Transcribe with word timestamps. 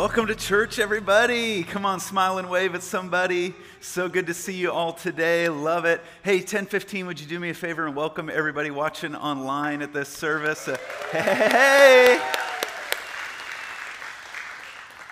Welcome 0.00 0.28
to 0.28 0.34
church, 0.34 0.78
everybody. 0.78 1.62
Come 1.62 1.84
on, 1.84 2.00
smile 2.00 2.38
and 2.38 2.48
wave 2.48 2.74
at 2.74 2.82
somebody. 2.82 3.54
So 3.82 4.08
good 4.08 4.28
to 4.28 4.32
see 4.32 4.54
you 4.54 4.72
all 4.72 4.94
today. 4.94 5.46
Love 5.50 5.84
it. 5.84 6.00
Hey, 6.22 6.38
1015, 6.38 7.06
would 7.06 7.20
you 7.20 7.26
do 7.26 7.38
me 7.38 7.50
a 7.50 7.54
favor 7.54 7.86
and 7.86 7.94
welcome 7.94 8.30
everybody 8.30 8.70
watching 8.70 9.14
online 9.14 9.82
at 9.82 9.92
this 9.92 10.08
service? 10.08 10.68
Uh, 10.68 10.78
hey! 11.12 12.18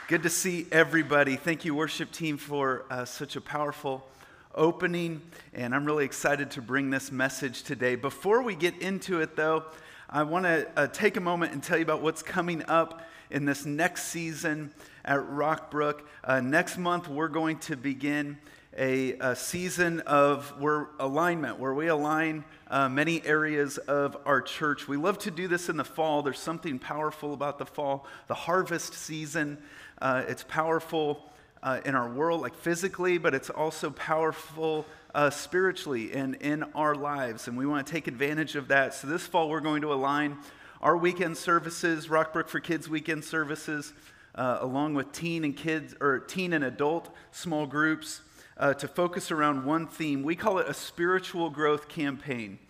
Good 0.07 0.23
to 0.23 0.31
see 0.31 0.67
everybody. 0.73 1.37
Thank 1.37 1.67
you, 1.67 1.75
worship 1.75 2.11
team, 2.11 2.39
for 2.39 2.87
uh, 2.89 3.05
such 3.05 3.37
a 3.37 3.43
powerful 3.43 4.09
opening. 4.55 5.21
And 5.53 5.75
I'm 5.75 5.85
really 5.85 6.07
excited 6.07 6.51
to 6.53 6.63
bring 6.63 6.89
this 6.89 7.13
message 7.13 7.63
today. 7.63 7.95
Before 7.95 8.43
we 8.43 8.55
get 8.55 8.81
into 8.81 9.21
it, 9.21 9.37
though, 9.37 9.65
I 10.09 10.23
want 10.23 10.47
to 10.47 10.67
uh, 10.77 10.87
take 10.87 11.19
a 11.19 11.21
moment 11.21 11.53
and 11.53 11.63
tell 11.63 11.77
you 11.77 11.83
about 11.85 12.01
what's 12.01 12.23
coming 12.23 12.65
up 12.69 13.03
in 13.31 13.45
this 13.45 13.65
next 13.65 14.05
season 14.05 14.73
at 15.05 15.19
Rockbrook. 15.21 16.01
Uh, 16.25 16.41
next 16.41 16.79
month, 16.79 17.09
we're 17.09 17.29
going 17.29 17.59
to 17.61 17.77
begin 17.77 18.39
a, 18.77 19.13
a 19.15 19.35
season 19.35 20.01
of 20.01 20.61
where 20.61 20.89
alignment, 21.01 21.59
where 21.59 21.75
we 21.75 21.89
align 21.89 22.45
uh, 22.69 22.89
many 22.89 23.25
areas 23.27 23.79
of 23.79 24.17
our 24.25 24.41
church. 24.41 24.87
We 24.87 24.97
love 24.97 25.19
to 25.21 25.31
do 25.31 25.49
this 25.49 25.69
in 25.69 25.77
the 25.77 25.85
fall. 25.85 26.23
There's 26.23 26.39
something 26.39 26.79
powerful 26.79 27.35
about 27.35 27.59
the 27.59 27.67
fall, 27.67 28.07
the 28.29 28.35
harvest 28.35 28.95
season. 28.95 29.59
Uh, 30.01 30.25
it's 30.29 30.45
powerful 30.45 31.29
uh, 31.63 31.81
in 31.85 31.95
our 31.95 32.09
world, 32.09 32.41
like 32.41 32.55
physically, 32.55 33.19
but 33.19 33.35
it's 33.35 33.51
also 33.51 33.91
powerful 33.91 34.87
uh, 35.15 35.31
spiritually 35.31 36.13
and 36.13 36.37
in 36.37 36.63
our 36.75 36.95
lives. 36.95 37.49
And 37.49 37.57
we 37.57 37.67
want 37.67 37.87
to 37.87 37.93
take 37.93 38.07
advantage 38.07 38.55
of 38.55 38.69
that. 38.69 38.95
So 38.95 39.09
this 39.09 39.27
fall, 39.27 39.49
we're 39.49 39.61
going 39.61 39.83
to 39.83 39.93
align 39.93 40.39
our 40.81 40.97
weekend 40.97 41.37
services, 41.37 42.07
Rockbrook 42.07 42.49
for 42.49 42.61
Kids 42.61 42.89
weekend 42.89 43.25
services, 43.25 43.93
uh, 44.37 44.59
along 44.61 44.95
with 44.95 45.11
teen 45.11 45.43
and 45.43 45.57
kids 45.57 45.95
or 46.01 46.21
teen 46.21 46.53
and 46.53 46.63
adult 46.63 47.13
small 47.33 47.67
groups, 47.67 48.21
uh, 48.57 48.75
to 48.75 48.87
focus 48.87 49.33
around 49.33 49.65
one 49.65 49.89
theme. 49.89 50.23
We 50.23 50.37
call 50.37 50.59
it 50.59 50.69
a 50.69 50.75
spiritual 50.75 51.51
growth 51.51 51.89
campaign. 51.89 52.61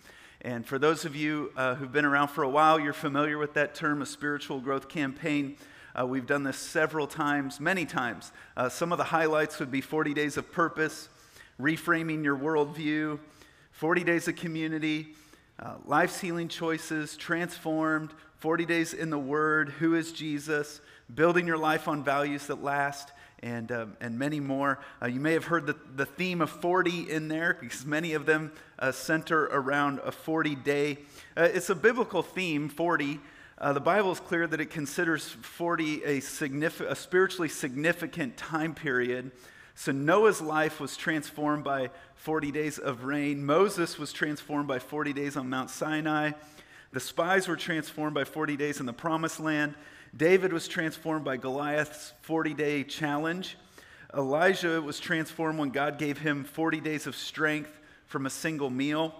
And 0.41 0.65
for 0.65 0.79
those 0.79 1.05
of 1.05 1.15
you 1.15 1.51
uh, 1.55 1.75
who've 1.75 1.91
been 1.91 2.05
around 2.05 2.29
for 2.29 2.43
a 2.43 2.49
while, 2.49 2.79
you're 2.79 2.93
familiar 2.93 3.37
with 3.37 3.53
that 3.53 3.75
term, 3.75 4.01
a 4.01 4.07
spiritual 4.07 4.59
growth 4.59 4.89
campaign. 4.89 5.57
Uh, 5.99 6.07
we've 6.07 6.25
done 6.25 6.43
this 6.43 6.57
several 6.57 7.05
times, 7.05 7.59
many 7.59 7.85
times. 7.85 8.31
Uh, 8.57 8.69
some 8.69 8.91
of 8.91 8.97
the 8.97 9.03
highlights 9.03 9.59
would 9.59 9.69
be 9.69 9.81
40 9.81 10.15
days 10.15 10.35
of 10.35 10.51
purpose, 10.51 11.09
reframing 11.61 12.23
your 12.23 12.37
worldview, 12.37 13.19
40 13.71 14.03
days 14.03 14.27
of 14.27 14.35
community, 14.35 15.13
uh, 15.61 15.75
life's 15.85 16.21
healing 16.21 16.47
choices, 16.47 17.17
transformed, 17.17 18.11
40 18.37 18.65
days 18.65 18.93
in 18.93 19.09
the 19.09 19.19
Word, 19.19 19.69
who 19.69 19.95
is 19.95 20.13
Jesus, 20.13 20.79
building 21.13 21.45
your 21.45 21.57
life 21.57 21.87
on 21.87 22.03
values 22.03 22.47
that 22.47 22.63
last, 22.63 23.11
and, 23.43 23.71
um, 23.71 23.97
and 23.99 24.17
many 24.17 24.39
more. 24.39 24.79
Uh, 25.01 25.07
you 25.07 25.19
may 25.19 25.33
have 25.33 25.45
heard 25.45 25.65
the, 25.65 25.75
the 25.95 26.05
theme 26.05 26.41
of 26.41 26.49
40 26.49 27.09
in 27.09 27.27
there 27.27 27.57
because 27.59 27.85
many 27.85 28.13
of 28.13 28.25
them 28.25 28.51
uh, 28.77 28.91
center 28.91 29.45
around 29.45 29.99
a 30.03 30.11
40 30.11 30.55
day. 30.55 30.99
Uh, 31.35 31.43
it's 31.43 31.69
a 31.69 31.75
biblical 31.75 32.21
theme, 32.21 32.69
40. 32.69 33.19
Uh, 33.57 33.73
the 33.73 33.81
Bible 33.81 34.11
is 34.11 34.19
clear 34.19 34.47
that 34.47 34.61
it 34.61 34.69
considers 34.69 35.27
40 35.27 36.03
a, 36.05 36.19
significant, 36.21 36.91
a 36.91 36.95
spiritually 36.95 37.49
significant 37.49 38.37
time 38.37 38.73
period. 38.73 39.31
So 39.79 39.93
Noah's 39.93 40.41
life 40.41 40.81
was 40.81 40.97
transformed 40.97 41.63
by 41.63 41.91
40 42.15 42.51
days 42.51 42.79
of 42.79 43.05
rain. 43.05 43.45
Moses 43.45 43.97
was 43.97 44.11
transformed 44.11 44.67
by 44.67 44.77
40 44.77 45.13
days 45.13 45.37
on 45.37 45.49
Mount 45.49 45.69
Sinai. 45.69 46.31
The 46.91 46.99
spies 46.99 47.47
were 47.47 47.55
transformed 47.55 48.13
by 48.13 48.25
40 48.25 48.57
days 48.57 48.81
in 48.81 48.85
the 48.85 48.91
promised 48.91 49.39
land. 49.39 49.75
David 50.13 50.51
was 50.51 50.67
transformed 50.67 51.23
by 51.23 51.37
Goliath's 51.37 52.11
40 52.23 52.55
day 52.55 52.83
challenge. 52.83 53.55
Elijah 54.13 54.81
was 54.81 54.99
transformed 54.99 55.57
when 55.57 55.69
God 55.69 55.97
gave 55.97 56.17
him 56.17 56.43
40 56.43 56.81
days 56.81 57.07
of 57.07 57.15
strength 57.15 57.79
from 58.05 58.25
a 58.25 58.29
single 58.29 58.69
meal. 58.69 59.15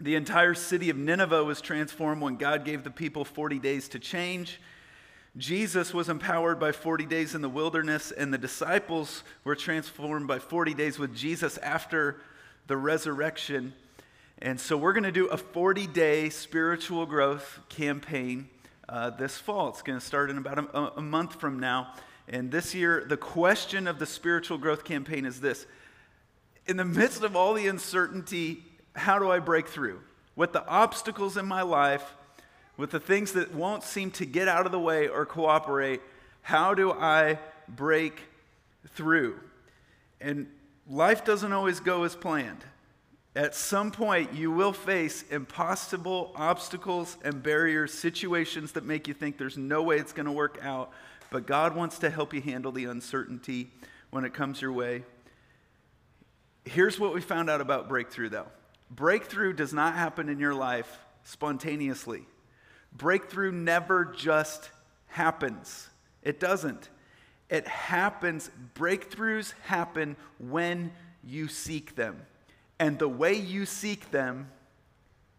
The 0.00 0.14
entire 0.14 0.54
city 0.54 0.88
of 0.88 0.96
Nineveh 0.96 1.44
was 1.44 1.60
transformed 1.60 2.22
when 2.22 2.36
God 2.36 2.64
gave 2.64 2.82
the 2.82 2.90
people 2.90 3.26
40 3.26 3.58
days 3.58 3.90
to 3.90 3.98
change. 3.98 4.58
Jesus 5.36 5.94
was 5.94 6.10
empowered 6.10 6.60
by 6.60 6.72
40 6.72 7.06
days 7.06 7.34
in 7.34 7.40
the 7.40 7.48
wilderness, 7.48 8.10
and 8.10 8.32
the 8.32 8.38
disciples 8.38 9.24
were 9.44 9.56
transformed 9.56 10.28
by 10.28 10.38
40 10.38 10.74
days 10.74 10.98
with 10.98 11.14
Jesus 11.14 11.56
after 11.58 12.20
the 12.66 12.76
resurrection. 12.76 13.72
And 14.40 14.60
so 14.60 14.76
we're 14.76 14.92
going 14.92 15.04
to 15.04 15.12
do 15.12 15.26
a 15.28 15.38
40 15.38 15.86
day 15.86 16.28
spiritual 16.28 17.06
growth 17.06 17.60
campaign 17.70 18.50
uh, 18.88 19.08
this 19.10 19.38
fall. 19.38 19.70
It's 19.70 19.80
going 19.80 19.98
to 19.98 20.04
start 20.04 20.28
in 20.28 20.36
about 20.36 20.58
a, 20.58 20.98
a 20.98 21.02
month 21.02 21.40
from 21.40 21.58
now. 21.58 21.94
And 22.28 22.50
this 22.50 22.74
year, 22.74 23.04
the 23.06 23.16
question 23.16 23.86
of 23.86 23.98
the 23.98 24.06
spiritual 24.06 24.58
growth 24.58 24.84
campaign 24.84 25.24
is 25.24 25.40
this 25.40 25.66
In 26.66 26.76
the 26.76 26.84
midst 26.84 27.22
of 27.22 27.36
all 27.36 27.54
the 27.54 27.68
uncertainty, 27.68 28.64
how 28.94 29.18
do 29.18 29.30
I 29.30 29.38
break 29.38 29.68
through? 29.68 30.00
With 30.36 30.52
the 30.52 30.66
obstacles 30.66 31.38
in 31.38 31.46
my 31.46 31.62
life, 31.62 32.04
with 32.76 32.90
the 32.90 33.00
things 33.00 33.32
that 33.32 33.54
won't 33.54 33.82
seem 33.82 34.10
to 34.12 34.24
get 34.24 34.48
out 34.48 34.66
of 34.66 34.72
the 34.72 34.78
way 34.78 35.08
or 35.08 35.26
cooperate, 35.26 36.00
how 36.42 36.74
do 36.74 36.92
I 36.92 37.38
break 37.68 38.22
through? 38.88 39.38
And 40.20 40.48
life 40.88 41.24
doesn't 41.24 41.52
always 41.52 41.80
go 41.80 42.04
as 42.04 42.14
planned. 42.14 42.64
At 43.34 43.54
some 43.54 43.90
point, 43.90 44.34
you 44.34 44.50
will 44.50 44.74
face 44.74 45.24
impossible 45.30 46.32
obstacles 46.36 47.16
and 47.24 47.42
barriers, 47.42 47.94
situations 47.94 48.72
that 48.72 48.84
make 48.84 49.08
you 49.08 49.14
think 49.14 49.38
there's 49.38 49.56
no 49.56 49.82
way 49.82 49.96
it's 49.96 50.12
going 50.12 50.26
to 50.26 50.32
work 50.32 50.58
out. 50.62 50.92
But 51.30 51.46
God 51.46 51.74
wants 51.74 51.98
to 52.00 52.10
help 52.10 52.34
you 52.34 52.42
handle 52.42 52.72
the 52.72 52.84
uncertainty 52.84 53.70
when 54.10 54.24
it 54.24 54.34
comes 54.34 54.60
your 54.60 54.72
way. 54.72 55.04
Here's 56.66 57.00
what 57.00 57.14
we 57.14 57.22
found 57.22 57.48
out 57.48 57.62
about 57.62 57.88
breakthrough, 57.88 58.28
though 58.28 58.48
breakthrough 58.90 59.54
does 59.54 59.72
not 59.72 59.94
happen 59.94 60.28
in 60.28 60.38
your 60.38 60.54
life 60.54 60.98
spontaneously. 61.24 62.26
Breakthrough 62.96 63.52
never 63.52 64.04
just 64.04 64.70
happens. 65.06 65.88
It 66.22 66.40
doesn't. 66.40 66.88
It 67.48 67.66
happens, 67.68 68.50
breakthroughs 68.74 69.52
happen 69.64 70.16
when 70.38 70.92
you 71.22 71.48
seek 71.48 71.96
them. 71.96 72.22
And 72.78 72.98
the 72.98 73.08
way 73.08 73.34
you 73.34 73.66
seek 73.66 74.10
them 74.10 74.50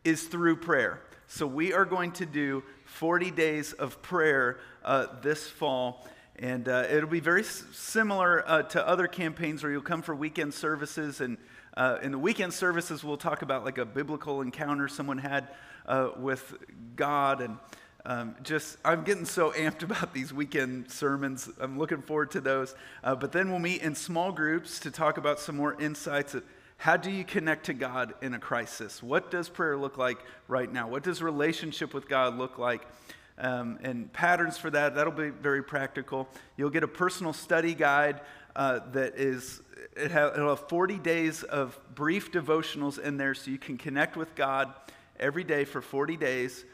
is 0.03 0.23
through 0.23 0.57
prayer. 0.57 1.01
So 1.27 1.47
we 1.47 1.73
are 1.73 1.85
going 1.85 2.11
to 2.13 2.25
do 2.27 2.63
40 2.85 3.31
days 3.31 3.73
of 3.73 4.01
prayer 4.03 4.59
uh, 4.85 5.07
this 5.21 5.47
fall. 5.49 6.07
And 6.35 6.69
uh, 6.69 6.85
it'll 6.89 7.09
be 7.09 7.19
very 7.19 7.41
s- 7.41 7.63
similar 7.71 8.47
uh, 8.47 8.61
to 8.63 8.87
other 8.87 9.07
campaigns 9.07 9.63
where 9.63 9.71
you'll 9.71 9.81
come 9.81 10.03
for 10.03 10.13
weekend 10.13 10.53
services. 10.53 11.19
And 11.19 11.37
uh, 11.75 11.97
in 12.03 12.11
the 12.11 12.19
weekend 12.19 12.53
services, 12.53 13.03
we'll 13.03 13.17
talk 13.17 13.41
about 13.41 13.65
like 13.65 13.79
a 13.79 13.85
biblical 13.85 14.41
encounter 14.41 14.87
someone 14.87 15.17
had 15.17 15.47
uh, 15.85 16.09
with 16.17 16.55
God. 16.95 17.41
And 17.41 17.57
um, 18.05 18.35
just, 18.43 18.77
I'm 18.83 19.03
getting 19.03 19.25
so 19.25 19.51
amped 19.51 19.83
about 19.83 20.13
these 20.13 20.33
weekend 20.33 20.91
sermons. 20.91 21.49
I'm 21.59 21.77
looking 21.77 22.01
forward 22.01 22.31
to 22.31 22.41
those. 22.41 22.75
Uh, 23.03 23.15
but 23.15 23.31
then 23.31 23.49
we'll 23.49 23.59
meet 23.59 23.81
in 23.81 23.95
small 23.95 24.31
groups 24.31 24.79
to 24.81 24.91
talk 24.91 25.17
about 25.17 25.39
some 25.39 25.55
more 25.55 25.79
insights. 25.81 26.35
how 26.77 26.97
do 26.97 27.09
you 27.09 27.23
connect 27.23 27.67
to 27.67 27.73
God 27.73 28.13
in 28.21 28.33
a 28.33 28.39
crisis? 28.39 29.01
What 29.01 29.31
does 29.31 29.49
prayer 29.49 29.77
look 29.77 29.97
like 29.97 30.17
right 30.47 30.71
now? 30.71 30.87
What 30.87 31.03
does 31.03 31.21
relationship 31.21 31.93
with 31.93 32.09
God 32.09 32.37
look 32.37 32.57
like? 32.57 32.85
Um, 33.37 33.79
and 33.81 34.13
patterns 34.13 34.57
for 34.57 34.69
that, 34.69 34.95
that'll 34.95 35.11
be 35.11 35.29
very 35.29 35.63
practical. 35.63 36.29
You'll 36.55 36.69
get 36.69 36.83
a 36.83 36.87
personal 36.87 37.33
study 37.33 37.73
guide 37.73 38.21
uh, 38.55 38.81
that 38.91 39.15
is, 39.15 39.61
it 39.95 40.11
it'll 40.11 40.49
have 40.49 40.67
40 40.69 40.99
days 40.99 41.41
of 41.43 41.79
brief 41.95 42.31
devotionals 42.31 42.99
in 42.99 43.17
there 43.17 43.33
so 43.33 43.49
you 43.49 43.57
can 43.57 43.77
connect 43.77 44.15
with 44.15 44.35
God 44.35 44.73
every 45.23 45.45
day 45.45 45.63
for 45.63 45.81
40 45.81 46.17
days. 46.17 46.65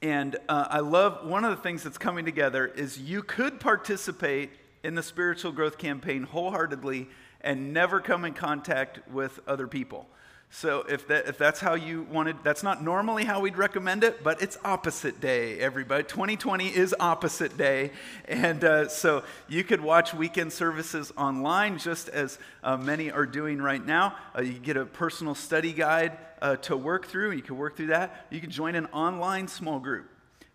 And 0.00 0.36
uh, 0.48 0.68
I 0.70 0.80
love 0.80 1.26
one 1.26 1.44
of 1.44 1.50
the 1.50 1.62
things 1.62 1.82
that's 1.82 1.98
coming 1.98 2.24
together 2.24 2.66
is 2.66 2.98
you 2.98 3.22
could 3.22 3.58
participate 3.58 4.50
in 4.84 4.94
the 4.94 5.02
spiritual 5.02 5.50
growth 5.50 5.76
campaign 5.76 6.22
wholeheartedly 6.22 7.08
and 7.40 7.72
never 7.72 8.00
come 8.00 8.24
in 8.24 8.34
contact 8.34 9.06
with 9.08 9.40
other 9.48 9.66
people. 9.66 10.06
So 10.50 10.84
if, 10.88 11.08
that, 11.08 11.26
if 11.26 11.36
that's 11.36 11.58
how 11.58 11.74
you 11.74 12.06
wanted, 12.10 12.36
that's 12.44 12.62
not 12.62 12.82
normally 12.82 13.24
how 13.24 13.40
we'd 13.40 13.56
recommend 13.56 14.04
it, 14.04 14.22
but 14.22 14.40
it's 14.40 14.56
opposite 14.64 15.20
day, 15.20 15.58
everybody. 15.58 16.04
2020 16.04 16.68
is 16.68 16.94
opposite 17.00 17.56
day. 17.56 17.90
And 18.28 18.62
uh, 18.62 18.88
so 18.88 19.24
you 19.48 19.64
could 19.64 19.80
watch 19.80 20.14
weekend 20.14 20.52
services 20.52 21.12
online, 21.16 21.78
just 21.78 22.08
as 22.08 22.38
uh, 22.62 22.76
many 22.76 23.10
are 23.10 23.26
doing 23.26 23.60
right 23.60 23.84
now. 23.84 24.16
Uh, 24.36 24.42
you 24.42 24.52
get 24.52 24.76
a 24.76 24.86
personal 24.86 25.34
study 25.34 25.72
guide 25.72 26.16
uh, 26.40 26.56
to 26.56 26.76
work 26.76 27.06
through. 27.06 27.32
You 27.32 27.42
can 27.42 27.56
work 27.56 27.76
through 27.76 27.88
that. 27.88 28.26
You 28.30 28.40
can 28.40 28.50
join 28.50 28.76
an 28.76 28.86
online 28.86 29.48
small 29.48 29.80
group. 29.80 30.08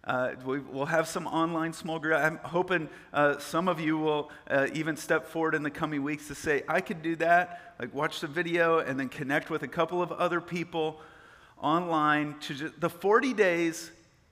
Uh, 0.09 0.33
we, 0.43 0.57
will 0.59 0.87
have 0.87 1.07
some 1.07 1.27
online 1.27 1.71
small 1.71 1.99
group. 1.99 2.17
I'm 2.17 2.37
hoping 2.37 2.89
uh, 3.13 3.37
some 3.37 3.67
of 3.67 3.79
you 3.79 3.95
will 3.95 4.31
uh, 4.49 4.65
even 4.73 4.97
step 4.97 5.27
forward 5.27 5.53
in 5.53 5.61
the 5.61 5.69
coming 5.69 6.01
weeks 6.01 6.27
to 6.29 6.35
say, 6.35 6.63
I 6.67 6.81
could 6.81 7.03
do 7.03 7.15
that. 7.17 7.75
Like, 7.79 7.93
watch 7.93 8.19
the 8.19 8.25
video 8.25 8.79
and 8.79 8.99
then 8.99 9.09
connect 9.09 9.51
with 9.51 9.61
a 9.61 9.67
couple 9.67 10.01
of 10.01 10.11
other 10.11 10.41
people 10.41 10.99
online. 11.61 12.39
To 12.39 12.55
just, 12.55 12.81
the 12.81 12.89
40 12.89 13.35
days, 13.35 13.91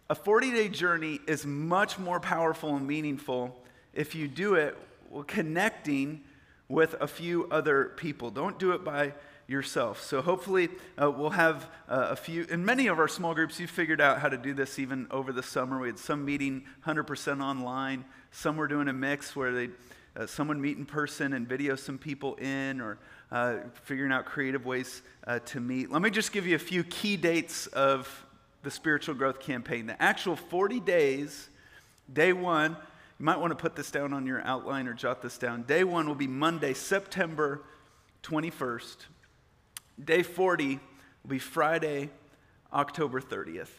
a 0.10 0.16
40 0.16 0.50
day 0.50 0.68
journey 0.68 1.20
is 1.28 1.46
much 1.46 2.00
more 2.00 2.20
powerful 2.20 2.76
and 2.76 2.88
meaningful 2.88 3.56
if 3.94 4.16
you 4.16 4.28
do 4.28 4.56
it 4.56 4.76
well, 5.12 5.26
connecting 5.26 6.24
with 6.70 6.96
a 7.00 7.08
few 7.08 7.48
other 7.52 7.92
people. 7.98 8.32
Don't 8.32 8.58
do 8.58 8.72
it 8.72 8.84
by 8.84 9.14
yourself. 9.48 10.02
So 10.04 10.22
hopefully 10.22 10.70
uh, 11.02 11.10
we'll 11.10 11.30
have 11.30 11.70
uh, 11.88 12.10
a 12.12 12.16
few, 12.16 12.46
in 12.50 12.66
many 12.66 12.88
of 12.88 13.00
our 13.00 13.08
small 13.08 13.34
groups, 13.34 13.60
you 13.60 13.68
figured 13.68 14.02
out 14.02 14.20
how 14.20 14.30
to 14.30 14.38
do 14.38 14.54
this 14.54 14.78
even 14.78 15.08
over 15.10 15.32
the 15.32 15.44
summer. 15.44 15.80
We 15.80 15.88
had 15.88 15.98
some 15.98 16.26
meeting 16.26 16.66
100% 16.86 17.42
online, 17.42 18.04
some 18.32 18.58
were 18.58 18.68
doing 18.68 18.90
a 18.90 18.94
mix 18.94 19.36
where 19.36 19.54
they 19.54 19.70
uh, 20.18 20.26
someone 20.26 20.60
meet 20.60 20.78
in 20.78 20.86
person 20.86 21.34
and 21.34 21.48
video 21.48 21.76
some 21.76 21.98
people 21.98 22.34
in, 22.36 22.82
or 22.82 22.98
uh, 23.32 23.58
figuring 23.84 24.12
out 24.12 24.26
creative 24.26 24.66
ways 24.66 25.04
uh, 25.28 25.38
to 25.40 25.60
meet. 25.60 25.92
Let 25.92 26.02
me 26.02 26.10
just 26.10 26.32
give 26.32 26.48
you 26.48 26.56
a 26.56 26.60
few 26.60 26.84
key 26.84 27.18
dates 27.18 27.68
of 27.68 28.26
the 28.64 28.72
spiritual 28.72 29.14
growth 29.14 29.40
campaign. 29.40 29.86
The 29.86 30.02
actual 30.02 30.36
40 30.36 30.80
days, 30.80 31.50
day 32.12 32.34
one, 32.34 32.72
you 32.72 33.26
might 33.26 33.40
want 33.40 33.52
to 33.52 33.56
put 33.56 33.76
this 33.76 33.92
down 33.92 34.12
on 34.12 34.26
your 34.26 34.42
outline 34.42 34.88
or 34.88 34.94
jot 34.94 35.22
this 35.22 35.38
down. 35.38 35.64
Day 35.64 35.84
one 35.84 36.08
will 36.08 36.16
be 36.16 36.28
Monday, 36.28 36.74
September 36.74 37.62
21st. 38.24 38.96
Day 40.04 40.22
40 40.22 40.80
will 41.24 41.30
be 41.30 41.40
Friday, 41.40 42.12
October 42.72 43.20
30th. 43.20 43.72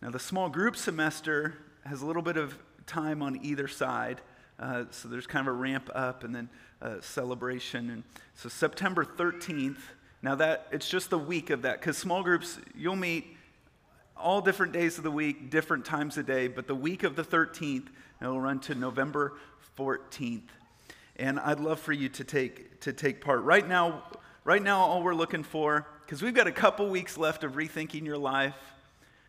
Now, 0.00 0.10
the 0.10 0.20
small 0.20 0.48
group 0.48 0.76
semester 0.76 1.54
has 1.84 2.02
a 2.02 2.06
little 2.06 2.22
bit 2.22 2.36
of 2.36 2.56
time 2.86 3.20
on 3.20 3.40
either 3.42 3.66
side, 3.66 4.20
uh, 4.60 4.84
so 4.92 5.08
there's 5.08 5.26
kind 5.26 5.48
of 5.48 5.52
a 5.52 5.56
ramp 5.56 5.90
up 5.92 6.22
and 6.22 6.32
then 6.32 6.48
a 6.80 7.02
celebration. 7.02 7.90
And 7.90 8.04
so 8.36 8.48
September 8.48 9.04
13th, 9.04 9.78
now 10.22 10.36
that 10.36 10.68
it's 10.70 10.88
just 10.88 11.10
the 11.10 11.18
week 11.18 11.50
of 11.50 11.62
that, 11.62 11.80
because 11.80 11.98
small 11.98 12.22
groups, 12.22 12.60
you'll 12.72 12.94
meet 12.94 13.36
all 14.16 14.40
different 14.40 14.72
days 14.72 14.98
of 14.98 15.04
the 15.04 15.10
week, 15.10 15.50
different 15.50 15.84
times 15.84 16.16
of 16.16 16.26
day, 16.26 16.46
but 16.46 16.68
the 16.68 16.76
week 16.76 17.02
of 17.02 17.16
the 17.16 17.24
13th, 17.24 17.88
it'll 18.22 18.40
run 18.40 18.60
to 18.60 18.76
November 18.76 19.32
14th. 19.76 20.42
And 21.16 21.40
I'd 21.40 21.58
love 21.58 21.80
for 21.80 21.92
you 21.92 22.08
to 22.10 22.22
take, 22.22 22.80
to 22.82 22.92
take 22.92 23.20
part. 23.20 23.42
Right 23.42 23.66
now, 23.66 24.04
Right 24.46 24.62
now, 24.62 24.80
all 24.80 25.02
we're 25.02 25.14
looking 25.14 25.42
for, 25.42 25.86
because 26.04 26.20
we've 26.20 26.34
got 26.34 26.46
a 26.46 26.52
couple 26.52 26.86
weeks 26.90 27.16
left 27.16 27.44
of 27.44 27.52
rethinking 27.52 28.04
your 28.04 28.18
life, 28.18 28.58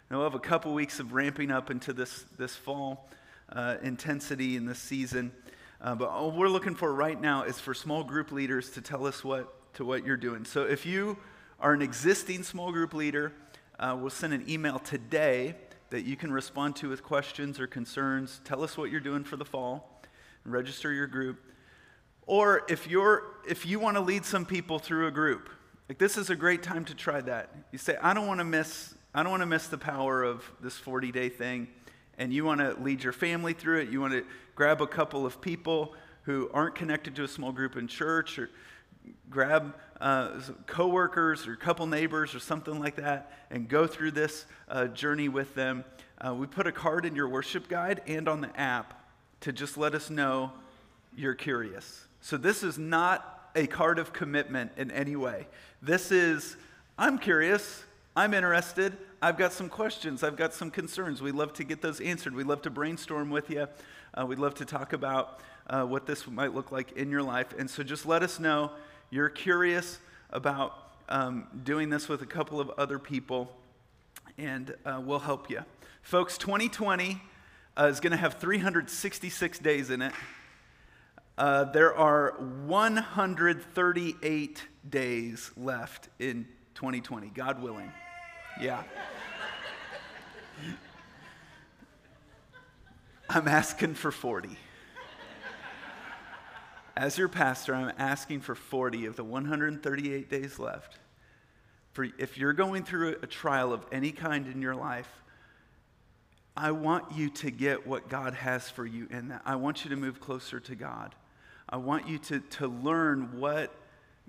and 0.09 0.19
we'll 0.19 0.29
have 0.29 0.35
a 0.35 0.39
couple 0.39 0.73
weeks 0.73 0.99
of 0.99 1.13
ramping 1.13 1.51
up 1.51 1.71
into 1.71 1.93
this, 1.93 2.25
this 2.37 2.53
fall 2.53 3.09
uh, 3.47 3.77
intensity 3.81 4.57
in 4.57 4.65
this 4.65 4.77
season. 4.77 5.31
Uh, 5.79 5.95
but 5.95 6.09
all 6.09 6.31
we're 6.31 6.49
looking 6.49 6.75
for 6.75 6.93
right 6.93 7.21
now 7.21 7.43
is 7.43 7.61
for 7.61 7.73
small 7.73 8.03
group 8.03 8.33
leaders 8.33 8.71
to 8.71 8.81
tell 8.81 9.07
us 9.07 9.23
what, 9.23 9.73
to 9.75 9.85
what 9.85 10.05
you're 10.05 10.17
doing. 10.17 10.43
So 10.43 10.63
if 10.63 10.85
you 10.85 11.15
are 11.61 11.71
an 11.71 11.81
existing 11.81 12.43
small 12.43 12.73
group 12.73 12.93
leader, 12.93 13.31
uh, 13.79 13.95
we'll 13.97 14.09
send 14.09 14.33
an 14.33 14.43
email 14.49 14.79
today 14.79 15.55
that 15.91 16.03
you 16.03 16.17
can 16.17 16.29
respond 16.29 16.75
to 16.75 16.89
with 16.89 17.03
questions 17.03 17.57
or 17.57 17.67
concerns. 17.67 18.41
Tell 18.43 18.61
us 18.61 18.77
what 18.77 18.91
you're 18.91 18.99
doing 18.99 19.23
for 19.23 19.37
the 19.37 19.45
fall, 19.45 20.01
register 20.43 20.91
your 20.91 21.07
group. 21.07 21.39
Or 22.27 22.63
if 22.67 22.87
you're 22.87 23.23
if 23.47 23.65
you 23.65 23.79
want 23.79 23.97
to 23.97 24.01
lead 24.01 24.25
some 24.25 24.45
people 24.45 24.79
through 24.79 25.07
a 25.07 25.11
group, 25.11 25.49
like 25.87 25.99
this 25.99 26.17
is 26.17 26.29
a 26.29 26.35
great 26.35 26.63
time 26.63 26.85
to 26.85 26.95
try 26.95 27.21
that. 27.21 27.49
You 27.71 27.77
say, 27.77 27.97
I 28.01 28.13
don't 28.13 28.27
want 28.27 28.39
to 28.39 28.45
miss 28.45 28.95
I 29.13 29.23
don't 29.23 29.31
want 29.31 29.41
to 29.43 29.47
miss 29.47 29.67
the 29.67 29.77
power 29.77 30.23
of 30.23 30.43
this 30.59 30.77
40-day 30.77 31.29
thing. 31.29 31.69
And 32.17 32.33
you 32.33 32.43
want 32.43 32.59
to 32.59 32.73
lead 32.81 33.01
your 33.01 33.13
family 33.13 33.53
through 33.53 33.79
it. 33.79 33.89
You 33.89 34.01
want 34.01 34.13
to 34.13 34.25
grab 34.55 34.81
a 34.81 34.87
couple 34.87 35.25
of 35.25 35.39
people 35.39 35.93
who 36.23 36.49
aren't 36.53 36.75
connected 36.75 37.15
to 37.15 37.23
a 37.23 37.27
small 37.27 37.53
group 37.53 37.77
in 37.77 37.87
church 37.87 38.37
or 38.39 38.49
grab 39.29 39.75
uh, 40.01 40.41
coworkers 40.65 41.47
or 41.47 41.53
a 41.53 41.57
couple 41.57 41.85
neighbors 41.85 42.35
or 42.35 42.39
something 42.39 42.79
like 42.79 42.95
that 42.95 43.31
and 43.49 43.69
go 43.69 43.87
through 43.87 44.11
this 44.11 44.45
uh, 44.67 44.87
journey 44.87 45.29
with 45.29 45.55
them. 45.55 45.85
Uh, 46.19 46.33
we 46.33 46.47
put 46.47 46.67
a 46.67 46.71
card 46.71 47.05
in 47.05 47.15
your 47.15 47.27
worship 47.27 47.67
guide 47.67 48.01
and 48.07 48.27
on 48.27 48.41
the 48.41 48.59
app 48.59 49.01
to 49.41 49.53
just 49.53 49.77
let 49.77 49.93
us 49.93 50.09
know 50.09 50.51
you're 51.15 51.35
curious. 51.35 52.05
So 52.25 52.37
this 52.37 52.63
is 52.63 52.79
not 52.79 53.51
a 53.53 53.67
card 53.67 53.99
of 53.99 54.11
commitment 54.11 54.71
in 54.77 54.89
any 54.89 55.15
way. 55.15 55.45
This 55.83 56.11
is, 56.11 56.57
I'm 56.97 57.19
curious, 57.19 57.83
I'm 58.15 58.33
interested, 58.33 58.97
I've 59.21 59.37
got 59.37 59.53
some 59.53 59.69
questions, 59.69 60.23
I've 60.23 60.35
got 60.35 60.51
some 60.51 60.71
concerns. 60.71 61.21
We'd 61.21 61.35
love 61.35 61.53
to 61.53 61.63
get 61.63 61.83
those 61.83 62.01
answered. 62.01 62.33
We'd 62.33 62.47
love 62.47 62.63
to 62.63 62.71
brainstorm 62.71 63.29
with 63.29 63.51
you. 63.51 63.67
Uh, 64.15 64.25
we'd 64.25 64.39
love 64.39 64.55
to 64.55 64.65
talk 64.65 64.91
about 64.91 65.39
uh, 65.67 65.83
what 65.83 66.07
this 66.07 66.25
might 66.25 66.55
look 66.55 66.71
like 66.71 66.93
in 66.93 67.11
your 67.11 67.21
life. 67.21 67.53
And 67.59 67.69
so 67.69 67.83
just 67.83 68.07
let 68.07 68.23
us 68.23 68.39
know 68.39 68.71
you're 69.11 69.29
curious 69.29 69.99
about 70.31 70.95
um, 71.09 71.45
doing 71.63 71.91
this 71.91 72.09
with 72.09 72.23
a 72.23 72.25
couple 72.25 72.59
of 72.59 72.71
other 72.71 72.97
people, 72.97 73.55
and 74.39 74.73
uh, 74.83 74.99
we'll 74.99 75.19
help 75.19 75.47
you. 75.51 75.59
Folks, 76.01 76.39
2020 76.39 77.21
uh, 77.77 77.83
is 77.83 77.99
going 77.99 78.09
to 78.09 78.17
have 78.17 78.39
366 78.39 79.59
days 79.59 79.91
in 79.91 80.01
it. 80.01 80.13
Uh, 81.37 81.65
there 81.65 81.93
are 81.93 82.35
138 82.65 84.63
days 84.89 85.51
left 85.57 86.07
in 86.17 86.47
2020, 86.75 87.27
God 87.27 87.61
willing. 87.61 87.91
Yeah. 88.61 88.83
I'm 93.29 93.49
asking 93.49 93.95
for 93.95 94.11
40. 94.11 94.57
As 96.95 97.17
your 97.17 97.27
pastor, 97.27 97.75
I'm 97.75 97.91
asking 97.97 98.39
for 98.39 98.55
40 98.55 99.05
of 99.07 99.17
the 99.17 99.25
138 99.25 100.29
days 100.29 100.57
left. 100.57 100.99
For 101.91 102.07
if 102.17 102.37
you're 102.37 102.53
going 102.53 102.83
through 102.83 103.17
a 103.21 103.27
trial 103.27 103.73
of 103.73 103.85
any 103.91 104.11
kind 104.13 104.47
in 104.47 104.61
your 104.61 104.75
life, 104.75 105.09
I 106.55 106.71
want 106.71 107.11
you 107.11 107.29
to 107.29 107.51
get 107.51 107.85
what 107.85 108.07
God 108.07 108.33
has 108.35 108.69
for 108.69 108.85
you 108.85 109.07
in 109.09 109.27
that. 109.27 109.41
I 109.45 109.57
want 109.57 109.83
you 109.83 109.89
to 109.89 109.97
move 109.97 110.21
closer 110.21 110.61
to 110.61 110.75
God. 110.75 111.13
I 111.67 111.77
want 111.77 112.07
you 112.07 112.19
to, 112.19 112.39
to 112.39 112.67
learn 112.67 113.39
what 113.39 113.73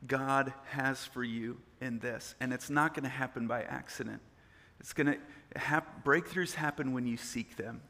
God 0.06 0.53
has 0.71 1.05
for 1.05 1.23
you 1.23 1.59
in 1.81 1.99
this. 1.99 2.35
And 2.41 2.53
it's 2.53 2.71
not 2.71 2.94
going 2.94 3.05
to 3.05 3.11
happen 3.11 3.47
by 3.47 3.62
accident. 3.62 4.21
It's 4.81 4.93
going 4.93 5.06
to 5.06 5.58
hap- 5.58 6.05
breakthroughs 6.05 6.55
happen 6.55 6.93
when 6.93 7.06
you 7.06 7.17
seek 7.17 7.56
them. 7.56 7.81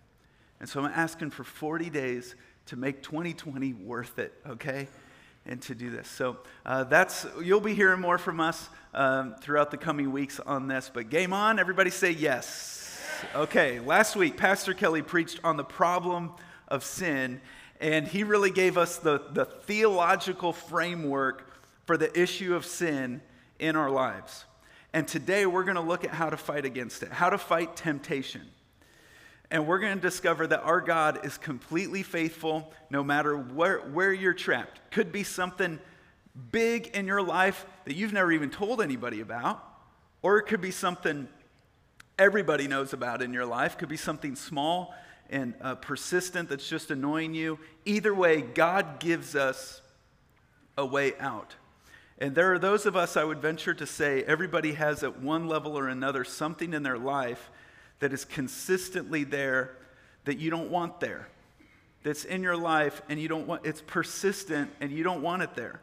And 0.60 0.68
so 0.68 0.80
I'm 0.80 0.90
asking 0.92 1.30
for 1.30 1.44
40 1.44 1.90
days 1.90 2.34
to 2.66 2.76
make 2.76 3.02
2020 3.02 3.74
worth 3.74 4.18
it, 4.18 4.32
okay? 4.48 4.88
And 5.44 5.60
to 5.62 5.74
do 5.74 5.90
this. 5.90 6.08
So 6.08 6.38
uh, 6.64 6.84
that's, 6.84 7.26
you'll 7.42 7.60
be 7.60 7.74
hearing 7.74 8.00
more 8.00 8.18
from 8.18 8.40
us 8.40 8.68
um, 8.94 9.36
throughout 9.40 9.70
the 9.70 9.76
coming 9.76 10.10
weeks 10.10 10.40
on 10.40 10.66
this. 10.66 10.90
But 10.92 11.10
game 11.10 11.32
on, 11.32 11.58
everybody 11.58 11.90
say 11.90 12.10
yes. 12.10 13.00
Okay, 13.34 13.80
last 13.80 14.16
week, 14.16 14.36
Pastor 14.36 14.74
Kelly 14.74 15.02
preached 15.02 15.40
on 15.44 15.56
the 15.56 15.64
problem 15.64 16.32
of 16.68 16.84
sin 16.84 17.40
and 17.80 18.06
he 18.06 18.24
really 18.24 18.50
gave 18.50 18.78
us 18.78 18.98
the, 18.98 19.22
the 19.32 19.44
theological 19.44 20.52
framework 20.52 21.50
for 21.84 21.96
the 21.96 22.18
issue 22.18 22.54
of 22.54 22.64
sin 22.64 23.20
in 23.58 23.76
our 23.76 23.90
lives. 23.90 24.44
And 24.92 25.06
today 25.06 25.46
we're 25.46 25.64
going 25.64 25.76
to 25.76 25.82
look 25.82 26.04
at 26.04 26.10
how 26.10 26.30
to 26.30 26.36
fight 26.36 26.64
against 26.64 27.02
it, 27.02 27.12
how 27.12 27.30
to 27.30 27.38
fight 27.38 27.76
temptation. 27.76 28.42
And 29.50 29.66
we're 29.66 29.78
going 29.78 29.94
to 29.94 30.00
discover 30.00 30.46
that 30.46 30.62
our 30.62 30.80
God 30.80 31.24
is 31.24 31.38
completely 31.38 32.02
faithful 32.02 32.72
no 32.90 33.04
matter 33.04 33.36
where, 33.36 33.78
where 33.78 34.12
you're 34.12 34.34
trapped. 34.34 34.80
Could 34.90 35.12
be 35.12 35.22
something 35.22 35.78
big 36.50 36.88
in 36.88 37.06
your 37.06 37.22
life 37.22 37.66
that 37.84 37.94
you've 37.94 38.12
never 38.12 38.32
even 38.32 38.50
told 38.50 38.80
anybody 38.80 39.20
about, 39.20 39.62
or 40.22 40.38
it 40.38 40.44
could 40.44 40.60
be 40.60 40.72
something 40.72 41.28
everybody 42.18 42.66
knows 42.66 42.92
about 42.92 43.22
in 43.22 43.32
your 43.32 43.46
life, 43.46 43.78
could 43.78 43.88
be 43.88 43.96
something 43.96 44.34
small 44.34 44.94
and 45.30 45.54
uh, 45.60 45.74
persistent 45.76 46.48
that's 46.48 46.68
just 46.68 46.90
annoying 46.90 47.34
you. 47.34 47.58
Either 47.84 48.14
way, 48.14 48.42
God 48.42 49.00
gives 49.00 49.34
us 49.34 49.80
a 50.76 50.84
way 50.84 51.12
out. 51.18 51.54
And 52.18 52.34
there 52.34 52.52
are 52.52 52.58
those 52.58 52.86
of 52.86 52.96
us, 52.96 53.16
I 53.16 53.24
would 53.24 53.40
venture 53.40 53.74
to 53.74 53.86
say, 53.86 54.22
everybody 54.22 54.72
has 54.72 55.02
at 55.02 55.20
one 55.20 55.46
level 55.46 55.78
or 55.78 55.88
another 55.88 56.24
something 56.24 56.72
in 56.72 56.82
their 56.82 56.98
life 56.98 57.50
that 57.98 58.12
is 58.12 58.24
consistently 58.24 59.24
there 59.24 59.76
that 60.24 60.38
you 60.38 60.50
don't 60.50 60.70
want 60.70 61.00
there. 61.00 61.28
That's 62.02 62.24
in 62.24 62.42
your 62.42 62.56
life 62.56 63.02
and 63.08 63.20
you 63.20 63.28
don't 63.28 63.46
want, 63.46 63.66
it's 63.66 63.82
persistent 63.82 64.70
and 64.80 64.92
you 64.92 65.02
don't 65.02 65.22
want 65.22 65.42
it 65.42 65.54
there. 65.54 65.80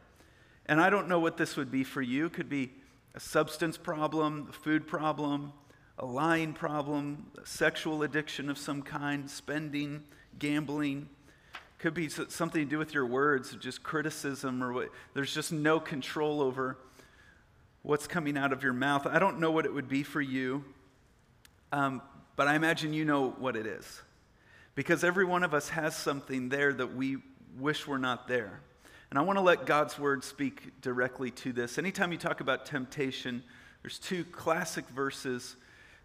And 0.66 0.80
I 0.80 0.90
don't 0.90 1.08
know 1.08 1.20
what 1.20 1.38
this 1.38 1.58
would 1.58 1.72
be 1.72 1.84
for 1.84 2.02
you. 2.02 2.28
It 2.28 2.34
could 2.34 2.50
be 2.50 2.72
a 3.14 3.20
substance 3.20 3.78
problem, 3.78 4.48
a 4.50 4.54
food 4.54 4.88
problem, 4.88 5.54
a 6.00 6.06
lying 6.06 6.54
problem, 6.54 7.32
a 7.42 7.46
sexual 7.46 8.04
addiction 8.04 8.50
of 8.50 8.58
some 8.58 8.82
kind, 8.82 9.30
spending, 9.30 10.04
gambling. 10.40 11.08
Could 11.78 11.94
be 11.94 12.10
something 12.10 12.64
to 12.64 12.70
do 12.70 12.78
with 12.78 12.94
your 12.94 13.06
words, 13.06 13.56
just 13.60 13.84
criticism, 13.84 14.64
or 14.64 14.72
what. 14.72 14.90
There's 15.14 15.34
just 15.34 15.52
no 15.52 15.80
control 15.80 16.42
over 16.42 16.78
what's 17.82 18.08
coming 18.08 18.38
out 18.38 18.54
of 18.54 18.64
your 18.64 18.74
mouth. 18.74 19.06
I 19.06 19.20
don't 19.20 19.40
know 19.40 19.52
what 19.52 19.66
it 19.66 19.74
would 19.74 19.90
be 19.90 20.04
for 20.04 20.22
you, 20.22 20.64
um, 21.72 22.02
but 22.36 22.48
I 22.48 22.56
imagine 22.56 22.94
you 22.94 23.06
know 23.06 23.32
what 23.32 23.56
it 23.56 23.66
is. 23.66 24.02
Because 24.76 25.04
every 25.04 25.26
one 25.26 25.44
of 25.44 25.54
us 25.54 25.70
has 25.70 25.96
something 25.96 26.50
there 26.50 26.74
that 26.74 26.96
we 26.96 27.18
wish 27.60 27.86
were 27.86 28.00
not 28.00 28.28
there. 28.28 28.62
And 29.10 29.20
I 29.20 29.22
want 29.22 29.38
to 29.38 29.44
let 29.44 29.68
God's 29.68 30.00
word 30.00 30.24
speak 30.24 30.82
directly 30.82 31.30
to 31.32 31.54
this. 31.54 31.78
Anytime 31.78 32.12
you 32.12 32.18
talk 32.18 32.40
about 32.40 32.66
temptation, 32.66 33.44
there's 33.84 34.00
two 34.00 34.24
classic 34.24 34.88
verses 34.90 35.58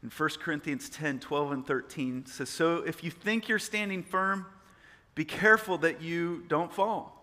in 0.03 0.11
1 0.11 0.29
Corinthians 0.41 0.89
10 0.89 1.21
12 1.21 1.53
and 1.53 1.67
13. 1.67 2.27
Says, 2.27 2.49
So 2.49 2.79
if 2.79 3.03
you 3.03 3.11
think 3.11 3.49
you're 3.49 3.59
standing 3.59 4.03
firm, 4.03 4.47
be 5.15 5.25
careful 5.25 5.79
that 5.79 6.01
you 6.01 6.45
don't 6.49 6.73
fall. 6.73 7.15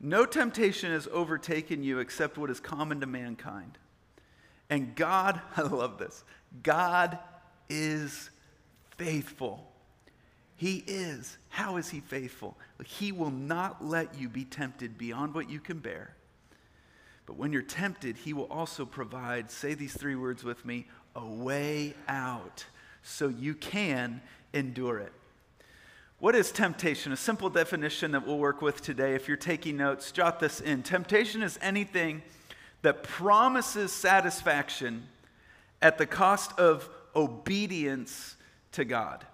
No 0.00 0.26
temptation 0.26 0.92
has 0.92 1.08
overtaken 1.10 1.82
you 1.82 2.00
except 2.00 2.36
what 2.36 2.50
is 2.50 2.60
common 2.60 3.00
to 3.00 3.06
mankind. 3.06 3.78
And 4.68 4.94
God, 4.94 5.40
I 5.56 5.62
love 5.62 5.98
this, 5.98 6.24
God 6.62 7.18
is 7.68 8.30
faithful. 8.96 9.72
He 10.58 10.82
is. 10.86 11.36
How 11.50 11.76
is 11.76 11.90
He 11.90 12.00
faithful? 12.00 12.56
He 12.84 13.12
will 13.12 13.30
not 13.30 13.84
let 13.84 14.18
you 14.18 14.28
be 14.28 14.44
tempted 14.44 14.96
beyond 14.96 15.34
what 15.34 15.50
you 15.50 15.60
can 15.60 15.78
bear. 15.78 16.16
But 17.26 17.36
when 17.36 17.52
you're 17.52 17.62
tempted, 17.62 18.16
He 18.16 18.32
will 18.32 18.44
also 18.44 18.86
provide, 18.86 19.50
say 19.50 19.74
these 19.74 19.94
three 19.94 20.16
words 20.16 20.44
with 20.44 20.64
me, 20.64 20.86
a 21.16 21.26
way 21.26 21.94
out 22.06 22.64
so 23.02 23.28
you 23.28 23.54
can 23.54 24.20
endure 24.52 24.98
it. 24.98 25.12
What 26.18 26.34
is 26.34 26.50
temptation? 26.50 27.12
A 27.12 27.16
simple 27.16 27.50
definition 27.50 28.12
that 28.12 28.26
we'll 28.26 28.38
work 28.38 28.62
with 28.62 28.80
today. 28.80 29.14
If 29.14 29.28
you're 29.28 29.36
taking 29.36 29.76
notes, 29.76 30.12
jot 30.12 30.40
this 30.40 30.60
in. 30.60 30.82
Temptation 30.82 31.42
is 31.42 31.58
anything 31.60 32.22
that 32.82 33.02
promises 33.02 33.92
satisfaction 33.92 35.08
at 35.82 35.98
the 35.98 36.06
cost 36.06 36.58
of 36.58 36.88
obedience 37.14 38.36
to 38.72 38.84
God. 38.84 39.26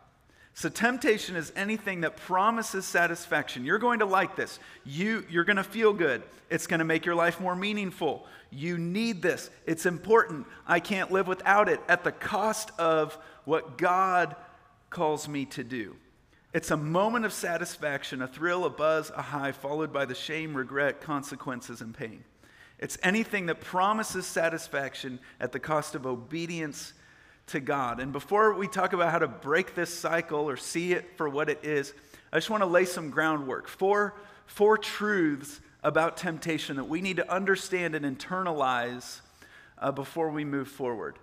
So, 0.55 0.69
temptation 0.69 1.35
is 1.35 1.51
anything 1.57 2.03
that 2.03 2.17
promises 2.17 2.85
satisfaction. 2.85 3.65
You're 3.65 3.79
going 3.79 4.01
to 4.01 4.05
like 4.05 4.37
this. 4.37 4.59
You, 4.85 5.25
you're 5.31 5.45
going 5.45 5.57
to 5.57 5.65
feel 5.65 5.95
good. 5.95 6.23
It's 6.51 6.67
going 6.67 6.81
to 6.81 6.85
make 6.85 7.07
your 7.07 7.15
life 7.15 7.41
more 7.41 7.57
meaningful. 7.57 8.27
You 8.51 8.77
need 8.77 9.23
this. 9.23 9.49
It's 9.65 9.87
important. 9.87 10.47
I 10.67 10.79
can't 10.79 11.11
live 11.11 11.27
without 11.27 11.71
it 11.71 11.81
at 11.89 12.05
the 12.05 12.13
cost 12.13 12.71
of 12.79 13.17
what 13.47 13.79
God 13.79 14.37
calls 14.91 15.27
me 15.27 15.47
to 15.47 15.65
do. 15.65 15.97
It's 16.53 16.71
a 16.71 16.77
moment 16.77 17.25
of 17.25 17.33
satisfaction, 17.33 18.21
a 18.21 18.29
thrill, 18.29 18.67
a 18.67 18.71
buzz, 18.71 19.11
a 19.17 19.23
high, 19.23 19.53
followed 19.53 19.91
by 19.91 20.05
the 20.05 20.15
shame, 20.15 20.55
regret, 20.55 21.01
consequences, 21.01 21.81
and 21.81 21.95
pain. 21.95 22.25
It's 22.79 22.99
anything 23.03 23.47
that 23.47 23.61
promises 23.61 24.27
satisfaction 24.27 25.19
at 25.41 25.53
the 25.53 25.61
cost 25.61 25.95
of 25.95 26.05
obedience 26.05 26.93
to 27.49 27.61
God. 27.61 28.01
And 28.01 28.13
before 28.13 28.55
we 28.55 28.69
talk 28.69 28.93
about 28.93 29.11
how 29.11 29.19
to 29.19 29.29
break 29.29 29.75
this 29.75 29.93
cycle 29.93 30.49
or 30.49 30.57
see 30.57 30.93
it 30.93 31.17
for 31.17 31.29
what 31.29 31.49
it 31.49 31.65
is, 31.65 31.93
I 32.33 32.37
just 32.37 32.51
want 32.51 32.63
to 32.63 32.69
lay 32.69 32.85
some 32.85 33.11
groundwork. 33.11 33.69
Four, 33.69 34.15
four 34.47 34.79
truths 34.79 35.61
about 35.83 36.17
temptation 36.17 36.77
that 36.77 36.85
we 36.85 37.01
need 37.01 37.17
to 37.17 37.31
understand 37.33 37.95
and 37.95 38.05
internalize 38.05 39.21
uh, 39.79 39.93
before 39.93 40.31
we 40.31 40.45
move 40.45 40.69
forward. 40.69 41.19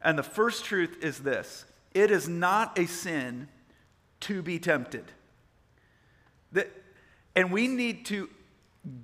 And 0.00 0.18
the 0.18 0.22
first 0.22 0.64
truth 0.64 1.02
is 1.02 1.18
this 1.18 1.64
it 1.92 2.10
is 2.10 2.28
not 2.28 2.78
a 2.78 2.86
sin 2.86 3.48
to 4.20 4.42
be 4.42 4.58
tempted. 4.58 5.04
That, 6.52 6.70
and 7.36 7.52
we 7.52 7.68
need 7.68 8.06
to 8.06 8.28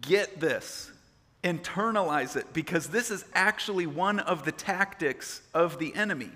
get 0.01 0.41
this, 0.41 0.91
internalize 1.43 2.37
it, 2.37 2.53
because 2.53 2.89
this 2.89 3.11
is 3.11 3.25
actually 3.35 3.87
one 3.87 4.19
of 4.19 4.45
the 4.45 4.53
tactics 4.53 5.43
of 5.53 5.79
the 5.79 5.95
enemy. 5.95 6.31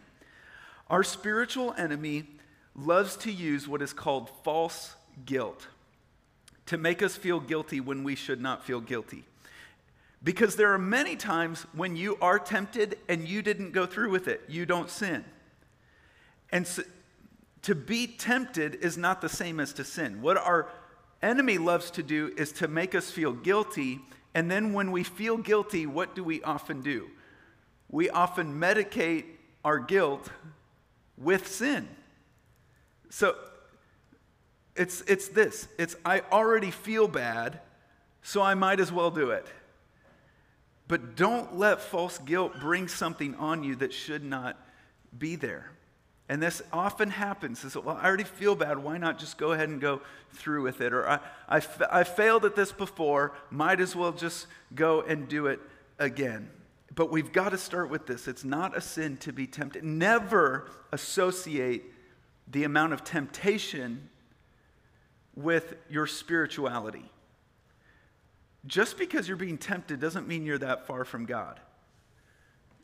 Our 0.91 1.03
spiritual 1.03 1.75
enemy 1.77 2.27
loves 2.75 3.17
to 3.19 3.33
use 3.33 3.69
what 3.69 3.83
is 3.83 3.93
called 3.93 4.31
false 4.43 4.95
guilt 5.25 5.67
to 6.67 6.79
make 6.79 7.03
us 7.03 7.17
feel 7.17 7.41
guilty 7.41 7.81
when 7.81 8.05
we 8.05 8.15
should 8.15 8.41
not 8.41 8.65
feel 8.65 8.81
guilty. 8.81 9.25
Because 10.23 10.57
there 10.57 10.73
are 10.73 10.79
many 10.79 11.17
times 11.17 11.63
when 11.73 11.97
you 11.97 12.19
are 12.21 12.39
tempted 12.39 12.99
and 13.09 13.27
you 13.27 13.41
didn't 13.41 13.73
go 13.73 13.87
through 13.87 14.11
with 14.11 14.29
it, 14.29 14.43
you 14.49 14.67
don't 14.67 14.91
sin. 14.91 15.25
And 16.51 16.67
so, 16.67 16.83
to 17.63 17.75
be 17.75 18.07
tempted 18.07 18.77
is 18.77 18.97
not 18.97 19.21
the 19.21 19.29
same 19.29 19.61
as 19.61 19.73
to 19.75 19.85
sin. 19.85 20.23
What 20.23 20.37
our 20.37 20.69
enemy 21.23 21.59
loves 21.59 21.91
to 21.93 22.03
do 22.03 22.33
is 22.37 22.53
to 22.53 22.69
make 22.69 22.95
us 22.95 23.11
feel 23.11 23.33
guilty. 23.33 24.01
And 24.35 24.51
then 24.51 24.73
when 24.73 24.93
we 24.93 25.05
feel 25.05 25.37
guilty, 25.37 25.87
what 25.87 26.15
do 26.15 26.23
we 26.23 26.43
often 26.43 26.83
do? 26.83 27.09
We 27.91 28.11
often 28.11 28.61
medicate 28.61 29.25
our 29.65 29.79
guilt 29.79 30.31
with 31.21 31.49
sin. 31.49 31.89
So 33.11 33.37
it's, 34.77 35.01
it's 35.03 35.29
this 35.29 35.69
it's 35.79 35.97
I 36.05 36.23
already 36.33 36.71
feel 36.71 37.09
bad, 37.09 37.61
so 38.23 38.43
I 38.43 38.55
might 38.55 38.81
as 38.81 38.93
well 38.93 39.11
do 39.11 39.31
it. 39.31 39.47
But 40.87 41.17
don't 41.17 41.59
let 41.59 41.83
false 41.83 42.19
guilt 42.19 42.61
bring 42.61 42.89
something 42.89 43.35
on 43.35 43.63
you 43.63 43.77
that 43.77 43.93
should 43.93 44.25
not 44.25 44.57
be 45.17 45.37
there. 45.37 45.71
And 46.31 46.43
this 46.43 46.63
often 46.73 47.11
happens. 47.11 47.65
Is, 47.65 47.75
well, 47.75 47.99
I 48.01 48.07
already 48.07 48.25
feel 48.25 48.55
bad. 48.55 48.79
Why 48.79 48.99
not 48.99 49.19
just 49.19 49.39
go 49.39 49.53
ahead 49.53 49.69
and 49.69 49.81
go 49.81 50.01
through 50.33 50.63
with 50.63 50.81
it? 50.81 50.93
Or 50.93 51.09
I, 51.09 51.21
I, 51.49 51.63
I 51.91 52.05
failed 52.05 52.45
at 52.45 52.55
this 52.55 52.73
before. 52.73 53.33
Might 53.51 53.81
as 53.81 53.97
well 53.97 54.13
just 54.13 54.47
go 54.75 55.03
and 55.03 55.29
do 55.29 55.47
it 55.47 55.61
again. 55.99 56.51
But 56.99 57.13
we've 57.13 57.33
got 57.33 57.51
to 57.51 57.59
start 57.59 57.91
with 57.91 58.07
this. 58.09 58.27
It's 58.27 58.43
not 58.43 58.77
a 58.77 58.81
sin 58.81 59.19
to 59.19 59.33
be 59.33 59.47
tempted. 59.47 59.85
Never 59.85 60.69
associate 60.91 61.85
the 62.49 62.65
amount 62.65 62.93
of 62.93 63.05
temptation 63.05 64.11
with 65.37 65.77
your 65.89 66.09
spirituality. 66.09 67.09
Just 68.67 68.99
because 68.99 69.29
you're 69.29 69.37
being 69.37 69.59
tempted 69.59 70.01
doesn't 70.01 70.27
mean 70.27 70.45
you're 70.45 70.59
that 70.59 70.89
far 70.89 71.05
from 71.05 71.25
God. 71.25 71.61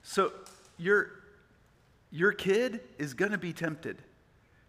So, 0.04 0.32
you're 0.78 1.10
your 2.12 2.30
kid 2.30 2.82
is 2.98 3.14
going 3.14 3.32
to 3.32 3.38
be 3.38 3.52
tempted. 3.52 4.00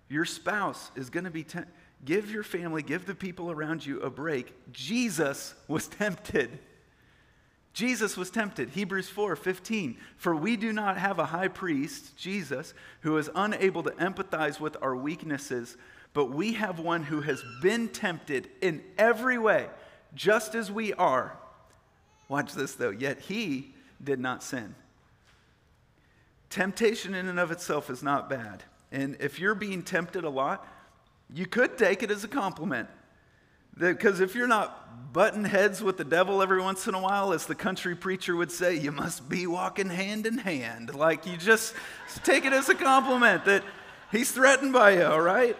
Your 0.09 0.25
spouse 0.25 0.89
is 0.95 1.11
going 1.11 1.25
to 1.25 1.29
be 1.29 1.43
tempted. 1.43 1.71
Give 2.03 2.31
your 2.31 2.41
family, 2.41 2.81
give 2.81 3.05
the 3.05 3.13
people 3.13 3.51
around 3.51 3.85
you 3.85 3.99
a 4.01 4.09
break. 4.09 4.55
Jesus 4.71 5.53
was 5.67 5.87
tempted. 6.01 6.57
Jesus 7.75 8.15
was 8.15 8.31
tempted. 8.31 8.69
Hebrews 8.69 9.09
4 9.09 9.35
15. 9.35 9.97
For 10.15 10.33
we 10.33 10.55
do 10.55 10.71
not 10.71 10.97
have 10.97 11.19
a 11.19 11.25
high 11.25 11.49
priest, 11.49 12.15
Jesus, 12.15 12.73
who 13.01 13.17
is 13.17 13.29
unable 13.35 13.83
to 13.83 13.89
empathize 13.91 14.61
with 14.61 14.77
our 14.81 14.95
weaknesses, 14.95 15.75
but 16.13 16.27
we 16.27 16.53
have 16.53 16.79
one 16.79 17.03
who 17.03 17.19
has 17.19 17.43
been 17.61 17.89
tempted 17.89 18.49
in 18.61 18.81
every 18.97 19.37
way, 19.37 19.67
just 20.13 20.55
as 20.55 20.71
we 20.71 20.93
are. 20.93 21.37
Watch 22.29 22.53
this 22.53 22.75
though, 22.75 22.91
yet 22.91 23.19
he 23.19 23.75
did 24.01 24.21
not 24.21 24.41
sin. 24.41 24.73
Temptation 26.49 27.13
in 27.13 27.27
and 27.27 27.41
of 27.41 27.51
itself 27.51 27.89
is 27.89 28.01
not 28.01 28.29
bad. 28.29 28.63
And 28.89 29.17
if 29.19 29.37
you're 29.37 29.53
being 29.53 29.83
tempted 29.83 30.23
a 30.23 30.29
lot, 30.29 30.65
you 31.33 31.45
could 31.45 31.77
take 31.77 32.03
it 32.03 32.09
as 32.09 32.23
a 32.23 32.29
compliment. 32.29 32.87
Because 33.77 34.19
if 34.19 34.35
you're 34.35 34.47
not 34.47 35.13
butting 35.13 35.45
heads 35.45 35.81
with 35.81 35.97
the 35.97 36.03
devil 36.03 36.41
every 36.41 36.61
once 36.61 36.87
in 36.87 36.93
a 36.93 36.99
while, 36.99 37.33
as 37.33 37.45
the 37.45 37.55
country 37.55 37.95
preacher 37.95 38.35
would 38.35 38.51
say, 38.51 38.75
you 38.75 38.91
must 38.91 39.29
be 39.29 39.47
walking 39.47 39.89
hand 39.89 40.25
in 40.25 40.37
hand. 40.37 40.93
Like 40.93 41.25
you 41.25 41.37
just 41.37 41.73
take 42.23 42.45
it 42.45 42.53
as 42.53 42.69
a 42.69 42.75
compliment 42.75 43.45
that 43.45 43.63
he's 44.11 44.31
threatened 44.31 44.73
by 44.73 44.91
you, 44.91 45.03
all 45.03 45.21
right? 45.21 45.57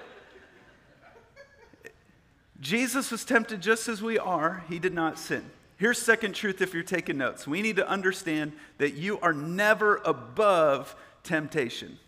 Jesus 2.60 3.12
was 3.12 3.24
tempted 3.24 3.62
just 3.62 3.88
as 3.88 4.02
we 4.02 4.18
are, 4.18 4.64
he 4.70 4.80
did 4.80 4.94
not 4.94 5.20
sin. 5.20 5.50
Here's 5.78 6.02
second 6.02 6.34
truth 6.34 6.62
if 6.62 6.74
you're 6.74 6.84
taking 6.84 7.18
notes. 7.18 7.46
We 7.46 7.62
need 7.62 7.76
to 7.76 7.88
understand 7.88 8.54
that 8.78 8.94
you 8.94 9.20
are 9.20 9.34
never 9.34 9.98
above 10.06 10.96
temptation. 11.24 12.00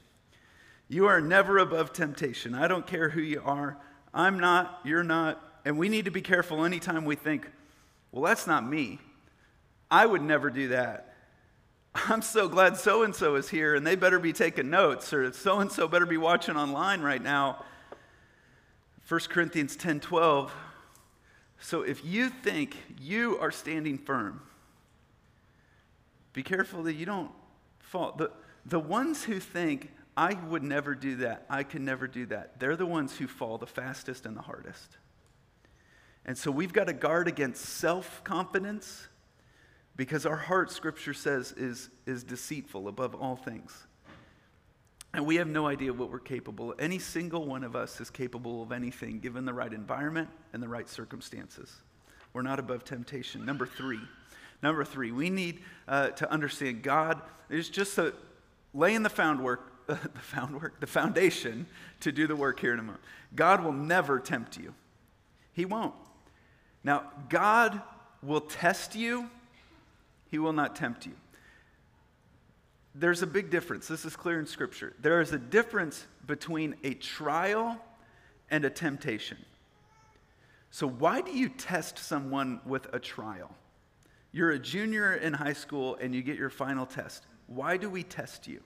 You 0.88 1.08
are 1.08 1.20
never 1.20 1.58
above 1.58 1.92
temptation. 1.92 2.56
I 2.56 2.68
don't 2.68 2.88
care 2.88 3.10
who 3.10 3.22
you 3.22 3.42
are. 3.44 3.78
I'm 4.14 4.40
not, 4.40 4.80
you're 4.86 5.04
not. 5.04 5.44
And 5.68 5.78
we 5.78 5.90
need 5.90 6.06
to 6.06 6.12
be 6.12 6.22
careful 6.22 6.64
anytime 6.64 7.04
we 7.04 7.18
think, 7.18 7.46
well, 8.14 8.24
that's 8.24 8.48
not 8.48 8.66
me. 8.66 9.00
I 9.92 10.06
would 10.06 10.22
never 10.22 10.50
do 10.50 10.70
that. 10.70 11.14
I'm 11.94 12.22
so 12.22 12.48
glad 12.48 12.78
so 12.78 13.04
and 13.04 13.14
so 13.14 13.36
is 13.36 13.50
here 13.50 13.76
and 13.76 13.86
they 13.86 13.96
better 13.96 14.18
be 14.18 14.32
taking 14.32 14.70
notes 14.70 15.12
or 15.12 15.30
so 15.34 15.60
and 15.60 15.70
so 15.70 15.90
better 15.90 16.06
be 16.06 16.16
watching 16.16 16.56
online 16.56 17.02
right 17.02 17.22
now. 17.22 17.66
1 19.10 19.20
Corinthians 19.28 19.76
10 19.76 20.00
12 20.00 20.54
so 21.60 21.82
if 21.82 22.06
you 22.06 22.30
think 22.30 22.78
you 23.02 23.38
are 23.40 23.52
standing 23.52 23.98
firm, 23.98 24.40
Be 26.32 26.44
careful 26.44 26.84
that 26.84 26.94
you 26.94 27.06
don't 27.06 27.32
fall. 27.80 28.14
The, 28.14 28.32
the 28.66 28.80
ones 28.80 29.26
who 29.26 29.42
think, 29.42 29.92
I 30.16 30.36
would 30.48 30.64
never 30.64 30.96
do 30.96 31.18
that, 31.18 31.46
I 31.50 31.64
can 31.64 31.84
never 31.84 32.08
do 32.08 32.26
that, 32.28 32.58
they're 32.58 32.78
the 32.78 32.86
ones 32.86 33.18
who 33.18 33.28
fall 33.28 33.58
the 33.58 33.68
fastest 33.68 34.26
and 34.26 34.38
the 34.38 34.44
hardest. 34.44 34.96
And 36.28 36.38
so 36.38 36.52
we've 36.52 36.74
got 36.74 36.88
to 36.88 36.94
guard 36.94 37.28
against 37.28 37.66
self 37.66 38.24
confidence 38.24 39.08
because 39.96 40.26
our 40.26 40.36
heart, 40.36 40.72
Scripture 40.72 41.14
says, 41.14 41.54
is, 41.54 41.90
is 42.06 42.24
deceitful 42.24 42.88
above 42.88 43.16
all 43.16 43.36
things. 43.36 43.88
And 45.14 45.26
we 45.26 45.38
have 45.38 45.48
no 45.48 45.66
idea 45.66 45.92
what 45.92 46.12
we're 46.12 46.20
capable 46.20 46.72
of. 46.72 46.80
Any 46.80 47.00
single 47.00 47.46
one 47.46 47.64
of 47.64 47.76
us 47.76 48.00
is 48.00 48.10
capable 48.10 48.62
of 48.62 48.72
anything 48.72 49.20
given 49.20 49.46
the 49.46 49.54
right 49.54 49.74
environment 49.74 50.30
and 50.54 50.62
the 50.62 50.68
right 50.68 50.88
circumstances. 50.88 51.74
We're 52.34 52.44
not 52.44 52.60
above 52.60 52.84
temptation. 52.84 53.44
Number 53.46 53.66
three. 53.66 54.02
Number 54.62 54.84
three, 54.84 55.12
we 55.12 55.30
need 55.30 55.62
uh, 55.88 56.10
to 56.10 56.30
understand 56.32 56.84
God 56.84 57.22
is 57.50 57.70
just 57.70 57.98
a, 57.98 58.14
laying 58.74 59.04
the 59.04 59.10
found 59.10 59.44
work, 59.44 59.72
uh, 59.88 59.96
the 60.14 60.20
found 60.20 60.62
work, 60.62 60.80
the 60.80 60.88
foundation 60.88 61.68
to 62.02 62.12
do 62.12 62.28
the 62.28 62.36
work 62.36 62.60
here 62.60 62.74
in 62.74 62.80
a 62.80 62.84
moment. 62.84 63.04
God 63.36 63.64
will 63.64 63.74
never 63.74 64.20
tempt 64.20 64.58
you. 64.58 64.74
He 65.54 65.66
won't. 65.66 65.94
Now, 66.88 67.04
God 67.28 67.82
will 68.24 68.40
test 68.40 68.96
you, 68.96 69.30
He 70.32 70.40
will 70.40 70.54
not 70.54 70.74
tempt 70.74 71.06
you. 71.06 71.12
There's 72.96 73.22
a 73.22 73.28
big 73.28 73.50
difference. 73.50 73.90
This 73.90 74.06
is 74.06 74.16
clear 74.16 74.40
in 74.40 74.46
Scripture. 74.46 74.94
There 75.02 75.20
is 75.20 75.34
a 75.34 75.38
difference 75.38 76.08
between 76.26 76.76
a 76.86 76.94
trial 76.94 77.78
and 78.50 78.64
a 78.64 78.70
temptation. 78.70 79.38
So, 80.72 80.88
why 80.88 81.20
do 81.20 81.38
you 81.38 81.50
test 81.50 82.00
someone 82.00 82.62
with 82.66 82.88
a 82.94 83.00
trial? 83.00 83.54
You're 84.32 84.52
a 84.52 84.60
junior 84.60 85.16
in 85.16 85.34
high 85.34 85.54
school 85.54 85.98
and 86.00 86.16
you 86.16 86.22
get 86.22 86.38
your 86.38 86.50
final 86.50 86.86
test. 86.86 87.26
Why 87.48 87.76
do 87.76 87.90
we 87.90 88.04
test 88.04 88.48
you? 88.48 88.62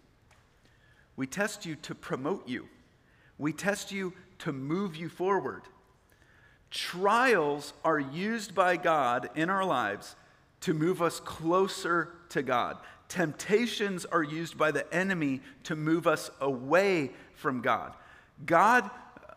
We 1.16 1.26
test 1.26 1.66
you 1.66 1.76
to 1.78 1.96
promote 1.96 2.48
you, 2.48 2.68
we 3.40 3.52
test 3.52 3.92
you 3.92 4.14
to 4.38 4.54
move 4.54 4.96
you 4.96 5.10
forward. 5.10 5.64
Trials 6.72 7.74
are 7.84 8.00
used 8.00 8.56
by 8.56 8.78
God 8.78 9.30
in 9.36 9.50
our 9.50 9.66
lives 9.66 10.16
to 10.62 10.74
move 10.74 11.02
us 11.02 11.20
closer 11.20 12.14
to 12.30 12.42
God. 12.42 12.78
Temptations 13.10 14.06
are 14.06 14.24
used 14.24 14.58
by 14.58 14.72
the 14.72 14.92
enemy 14.94 15.42
to 15.64 15.76
move 15.76 16.08
us 16.08 16.32
away 16.40 17.12
from 17.36 17.62
God. 17.62 17.94
God 18.46 18.90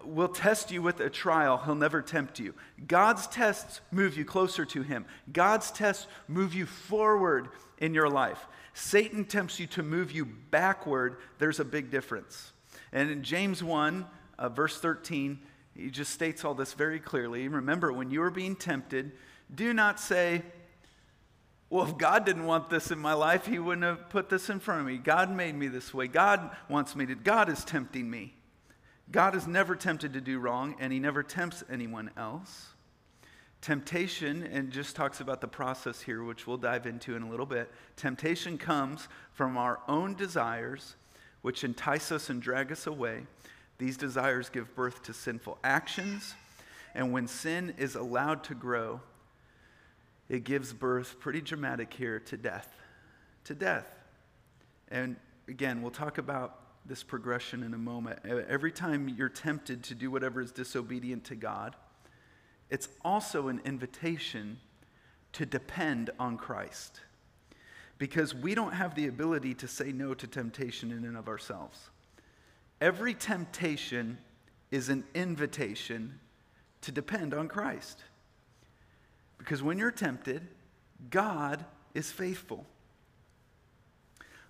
will 0.04 0.28
test 0.28 0.70
you 0.70 0.80
with 0.80 1.00
a 1.00 1.10
trial, 1.10 1.58
he'll 1.64 1.74
never 1.74 2.02
tempt 2.02 2.38
you. 2.38 2.54
God's 2.86 3.26
tests 3.26 3.80
move 3.90 4.16
you 4.16 4.24
closer 4.24 4.64
to 4.66 4.82
him. 4.82 5.06
God's 5.32 5.70
tests 5.70 6.06
move 6.28 6.54
you 6.54 6.66
forward 6.66 7.48
in 7.78 7.94
your 7.94 8.08
life. 8.08 8.46
Satan 8.74 9.24
tempts 9.24 9.58
you 9.58 9.66
to 9.68 9.82
move 9.82 10.12
you 10.12 10.24
backward. 10.24 11.16
There's 11.38 11.58
a 11.58 11.64
big 11.64 11.90
difference. 11.90 12.52
And 12.92 13.10
in 13.10 13.22
James 13.22 13.62
1, 13.62 14.06
uh, 14.38 14.48
verse 14.50 14.78
13, 14.78 15.38
he 15.76 15.90
just 15.90 16.12
states 16.12 16.44
all 16.44 16.54
this 16.54 16.72
very 16.72 17.00
clearly. 17.00 17.48
Remember, 17.48 17.92
when 17.92 18.10
you 18.10 18.22
are 18.22 18.30
being 18.30 18.56
tempted, 18.56 19.12
do 19.52 19.72
not 19.72 19.98
say, 19.98 20.42
well, 21.70 21.86
if 21.88 21.98
God 21.98 22.24
didn't 22.24 22.46
want 22.46 22.70
this 22.70 22.92
in 22.92 22.98
my 22.98 23.14
life, 23.14 23.46
He 23.46 23.58
wouldn't 23.58 23.84
have 23.84 24.08
put 24.08 24.28
this 24.28 24.48
in 24.48 24.60
front 24.60 24.80
of 24.80 24.86
me. 24.86 24.96
God 24.96 25.30
made 25.30 25.56
me 25.56 25.66
this 25.66 25.92
way. 25.92 26.06
God 26.06 26.54
wants 26.68 26.94
me 26.94 27.06
to. 27.06 27.16
God 27.16 27.48
is 27.48 27.64
tempting 27.64 28.08
me. 28.08 28.34
God 29.10 29.34
is 29.34 29.46
never 29.46 29.74
tempted 29.74 30.12
to 30.12 30.20
do 30.20 30.38
wrong, 30.38 30.76
and 30.78 30.92
He 30.92 31.00
never 31.00 31.22
tempts 31.22 31.64
anyone 31.68 32.10
else. 32.16 32.68
Temptation, 33.60 34.44
and 34.44 34.70
just 34.70 34.94
talks 34.94 35.20
about 35.20 35.40
the 35.40 35.48
process 35.48 36.00
here, 36.00 36.22
which 36.22 36.46
we'll 36.46 36.58
dive 36.58 36.86
into 36.86 37.16
in 37.16 37.22
a 37.22 37.28
little 37.28 37.46
bit. 37.46 37.72
Temptation 37.96 38.56
comes 38.56 39.08
from 39.32 39.56
our 39.56 39.80
own 39.88 40.14
desires, 40.14 40.94
which 41.42 41.64
entice 41.64 42.12
us 42.12 42.30
and 42.30 42.40
drag 42.40 42.70
us 42.70 42.86
away. 42.86 43.26
These 43.78 43.96
desires 43.96 44.48
give 44.48 44.74
birth 44.74 45.02
to 45.04 45.12
sinful 45.12 45.58
actions, 45.64 46.34
and 46.94 47.12
when 47.12 47.26
sin 47.26 47.74
is 47.76 47.96
allowed 47.96 48.44
to 48.44 48.54
grow, 48.54 49.00
it 50.28 50.44
gives 50.44 50.72
birth, 50.72 51.20
pretty 51.20 51.40
dramatic 51.40 51.92
here, 51.92 52.20
to 52.20 52.36
death. 52.36 52.74
To 53.44 53.54
death. 53.54 53.98
And 54.88 55.16
again, 55.48 55.82
we'll 55.82 55.90
talk 55.90 56.18
about 56.18 56.60
this 56.86 57.02
progression 57.02 57.62
in 57.62 57.74
a 57.74 57.78
moment. 57.78 58.20
Every 58.24 58.70
time 58.70 59.08
you're 59.08 59.28
tempted 59.28 59.82
to 59.84 59.94
do 59.94 60.10
whatever 60.10 60.40
is 60.40 60.52
disobedient 60.52 61.24
to 61.24 61.34
God, 61.34 61.76
it's 62.70 62.88
also 63.04 63.48
an 63.48 63.60
invitation 63.64 64.58
to 65.32 65.44
depend 65.44 66.10
on 66.18 66.36
Christ. 66.36 67.00
Because 67.98 68.34
we 68.34 68.54
don't 68.54 68.72
have 68.72 68.94
the 68.94 69.06
ability 69.06 69.54
to 69.54 69.68
say 69.68 69.92
no 69.92 70.14
to 70.14 70.26
temptation 70.26 70.90
in 70.90 71.04
and 71.04 71.16
of 71.16 71.28
ourselves. 71.28 71.90
Every 72.80 73.14
temptation 73.14 74.18
is 74.70 74.88
an 74.88 75.04
invitation 75.14 76.18
to 76.82 76.92
depend 76.92 77.32
on 77.32 77.48
Christ. 77.48 78.02
Because 79.38 79.62
when 79.62 79.78
you're 79.78 79.90
tempted, 79.90 80.46
God 81.10 81.64
is 81.94 82.10
faithful. 82.10 82.66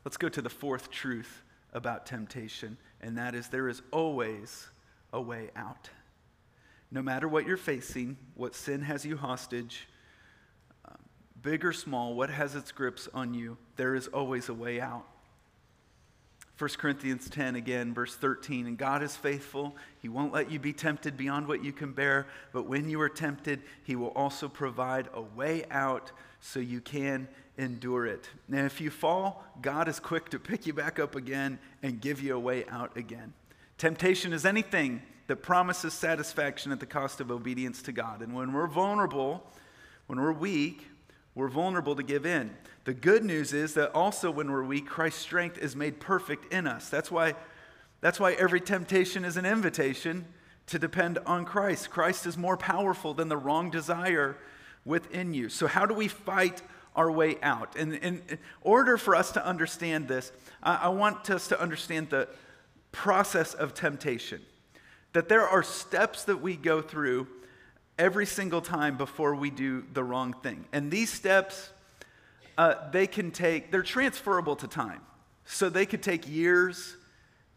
Let's 0.04 0.16
go 0.16 0.28
to 0.28 0.42
the 0.42 0.50
fourth 0.50 0.90
truth 0.90 1.42
about 1.72 2.06
temptation, 2.06 2.76
and 3.00 3.18
that 3.18 3.34
is 3.34 3.48
there 3.48 3.68
is 3.68 3.82
always 3.90 4.68
a 5.12 5.20
way 5.20 5.50
out. 5.56 5.90
No 6.90 7.02
matter 7.02 7.26
what 7.26 7.46
you're 7.46 7.56
facing, 7.56 8.16
what 8.34 8.54
sin 8.54 8.82
has 8.82 9.04
you 9.04 9.16
hostage, 9.16 9.88
uh, 10.88 10.94
big 11.42 11.64
or 11.64 11.72
small, 11.72 12.14
what 12.14 12.30
has 12.30 12.54
its 12.54 12.70
grips 12.70 13.08
on 13.12 13.34
you, 13.34 13.56
there 13.76 13.94
is 13.94 14.06
always 14.08 14.48
a 14.48 14.54
way 14.54 14.80
out. 14.80 15.06
1 16.56 16.70
Corinthians 16.78 17.28
10, 17.28 17.56
again, 17.56 17.92
verse 17.92 18.14
13. 18.14 18.66
And 18.66 18.78
God 18.78 19.02
is 19.02 19.16
faithful. 19.16 19.74
He 20.00 20.08
won't 20.08 20.32
let 20.32 20.50
you 20.50 20.60
be 20.60 20.72
tempted 20.72 21.16
beyond 21.16 21.48
what 21.48 21.64
you 21.64 21.72
can 21.72 21.92
bear, 21.92 22.26
but 22.52 22.66
when 22.66 22.88
you 22.88 23.00
are 23.00 23.08
tempted, 23.08 23.62
He 23.82 23.96
will 23.96 24.08
also 24.08 24.48
provide 24.48 25.08
a 25.12 25.20
way 25.20 25.64
out 25.70 26.12
so 26.40 26.60
you 26.60 26.80
can 26.80 27.26
endure 27.58 28.06
it. 28.06 28.28
Now, 28.48 28.64
if 28.64 28.80
you 28.80 28.90
fall, 28.90 29.44
God 29.62 29.88
is 29.88 29.98
quick 29.98 30.28
to 30.30 30.38
pick 30.38 30.66
you 30.66 30.72
back 30.72 30.98
up 31.00 31.16
again 31.16 31.58
and 31.82 32.00
give 32.00 32.22
you 32.22 32.36
a 32.36 32.40
way 32.40 32.64
out 32.66 32.96
again. 32.96 33.32
Temptation 33.78 34.32
is 34.32 34.44
anything 34.44 35.02
that 35.26 35.36
promises 35.36 35.94
satisfaction 35.94 36.70
at 36.70 36.80
the 36.80 36.86
cost 36.86 37.20
of 37.20 37.30
obedience 37.30 37.82
to 37.82 37.92
God. 37.92 38.20
And 38.20 38.34
when 38.34 38.52
we're 38.52 38.66
vulnerable, 38.66 39.44
when 40.06 40.20
we're 40.20 40.32
weak, 40.32 40.86
we're 41.34 41.48
vulnerable 41.48 41.96
to 41.96 42.02
give 42.02 42.24
in. 42.26 42.50
The 42.84 42.94
good 42.94 43.24
news 43.24 43.52
is 43.52 43.74
that 43.74 43.92
also 43.94 44.30
when 44.30 44.50
we're 44.50 44.64
weak, 44.64 44.86
Christ's 44.86 45.20
strength 45.20 45.58
is 45.58 45.74
made 45.74 46.00
perfect 46.00 46.52
in 46.52 46.66
us. 46.66 46.88
That's 46.88 47.10
why, 47.10 47.34
that's 48.00 48.20
why 48.20 48.34
every 48.34 48.60
temptation 48.60 49.24
is 49.24 49.36
an 49.36 49.46
invitation 49.46 50.26
to 50.66 50.78
depend 50.78 51.18
on 51.26 51.44
Christ. 51.44 51.90
Christ 51.90 52.26
is 52.26 52.38
more 52.38 52.56
powerful 52.56 53.14
than 53.14 53.28
the 53.28 53.36
wrong 53.36 53.70
desire 53.70 54.36
within 54.84 55.34
you. 55.34 55.48
So, 55.48 55.66
how 55.66 55.86
do 55.86 55.94
we 55.94 56.08
fight 56.08 56.62
our 56.94 57.10
way 57.10 57.36
out? 57.42 57.76
And 57.76 57.94
in 57.94 58.22
order 58.62 58.96
for 58.96 59.16
us 59.16 59.32
to 59.32 59.44
understand 59.44 60.08
this, 60.08 60.30
I 60.62 60.88
want 60.88 61.28
us 61.30 61.48
to 61.48 61.60
understand 61.60 62.10
the 62.10 62.28
process 62.92 63.54
of 63.54 63.74
temptation. 63.74 64.40
That 65.12 65.28
there 65.28 65.46
are 65.46 65.62
steps 65.62 66.24
that 66.24 66.40
we 66.40 66.56
go 66.56 66.80
through 66.80 67.26
every 67.98 68.26
single 68.26 68.60
time 68.60 68.96
before 68.96 69.34
we 69.34 69.50
do 69.50 69.84
the 69.92 70.02
wrong 70.02 70.34
thing. 70.42 70.64
And 70.72 70.90
these 70.90 71.10
steps, 71.10 71.70
uh, 72.58 72.90
they 72.90 73.06
can 73.06 73.30
take, 73.30 73.70
they're 73.70 73.82
transferable 73.82 74.56
to 74.56 74.68
time. 74.68 75.00
So 75.44 75.68
they 75.68 75.86
could 75.86 76.02
take 76.02 76.28
years, 76.28 76.96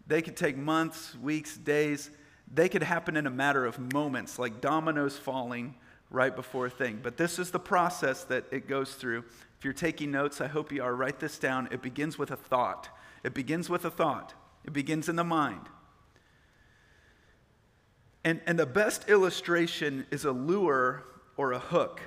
they 0.07 0.21
could 0.21 0.37
take 0.37 0.57
months, 0.57 1.15
weeks, 1.21 1.57
days. 1.57 2.09
They 2.53 2.69
could 2.69 2.83
happen 2.83 3.17
in 3.17 3.27
a 3.27 3.31
matter 3.31 3.65
of 3.65 3.93
moments, 3.93 4.39
like 4.39 4.61
dominoes 4.61 5.17
falling 5.17 5.75
right 6.09 6.33
before 6.33 6.67
a 6.67 6.69
thing. 6.69 6.99
But 7.03 7.17
this 7.17 7.39
is 7.39 7.51
the 7.51 7.59
process 7.59 8.23
that 8.25 8.45
it 8.51 8.69
goes 8.69 8.93
through. 8.93 9.25
If 9.57 9.65
you're 9.65 9.73
taking 9.73 10.11
notes, 10.11 10.39
I 10.39 10.47
hope 10.47 10.71
you 10.71 10.81
are. 10.81 10.95
Write 10.95 11.19
this 11.19 11.37
down. 11.37 11.67
It 11.71 11.81
begins 11.81 12.17
with 12.17 12.31
a 12.31 12.37
thought. 12.37 12.89
It 13.23 13.33
begins 13.33 13.69
with 13.69 13.83
a 13.83 13.91
thought, 13.91 14.33
it 14.63 14.71
begins 14.71 15.09
in 15.09 15.17
the 15.17 15.23
mind. 15.23 15.67
And, 18.27 18.41
and 18.45 18.59
the 18.59 18.65
best 18.65 19.07
illustration 19.07 20.05
is 20.11 20.25
a 20.25 20.33
lure 20.33 21.05
or 21.37 21.53
a 21.53 21.59
hook. 21.59 22.01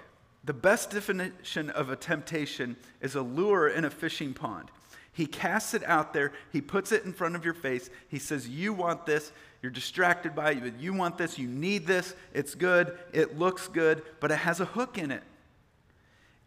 The 0.45 0.53
best 0.53 0.91
definition 0.91 1.71
of 1.71 1.89
a 1.89 1.97
temptation 1.97 2.77
is 3.01 3.15
a 3.15 3.23
lure 3.23 3.69
in 3.69 3.87
a 3.87 3.91
fishing 3.91 4.35
pond. 4.35 4.71
He 5.15 5.25
casts 5.25 5.73
it 5.73 5.83
out 5.85 6.13
there, 6.13 6.33
he 6.53 6.61
puts 6.61 6.93
it 6.93 7.07
in 7.07 7.15
front 7.15 7.37
of 7.37 7.45
your 7.47 7.55
face. 7.55 7.89
He 8.09 8.19
says, 8.19 8.47
You 8.47 8.75
want 8.75 9.07
this, 9.07 9.33
you're 9.63 9.73
distracted 9.73 10.35
by 10.35 10.51
it, 10.51 10.63
but 10.63 10.79
you 10.79 10.93
want 10.93 11.17
this, 11.17 11.39
you 11.39 11.49
need 11.49 11.87
this, 11.87 12.15
it's 12.35 12.55
good, 12.55 12.99
it 13.15 13.39
looks 13.39 13.67
good, 13.67 14.03
but 14.21 14.31
it 14.31 14.41
has 14.41 14.61
a 14.61 14.67
hook 14.67 14.99
in 14.99 15.11
it. 15.11 15.23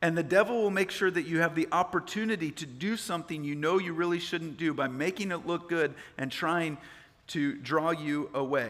And 0.03 0.15
the 0.15 0.21
devil 0.21 0.61
will 0.61 0.69
make 0.69 0.91
sure 0.91 1.09
that 1.09 1.23
you 1.23 1.39
have 1.39 1.55
the 1.55 1.67
opportunity 1.71 2.51
to 2.51 2.67
do 2.67 2.95
something 2.95 3.43
you 3.43 3.55
know 3.55 3.79
you 3.79 3.93
really 3.93 4.19
shouldn't 4.19 4.57
do 4.57 4.71
by 4.71 4.87
making 4.87 5.31
it 5.31 5.47
look 5.47 5.67
good 5.67 5.95
and 6.19 6.31
trying 6.31 6.77
to 7.29 7.55
draw 7.55 7.89
you 7.89 8.29
away. 8.35 8.69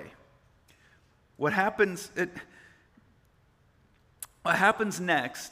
What 1.43 1.51
happens, 1.51 2.09
it, 2.15 2.29
what 4.43 4.55
happens 4.55 5.01
next 5.01 5.51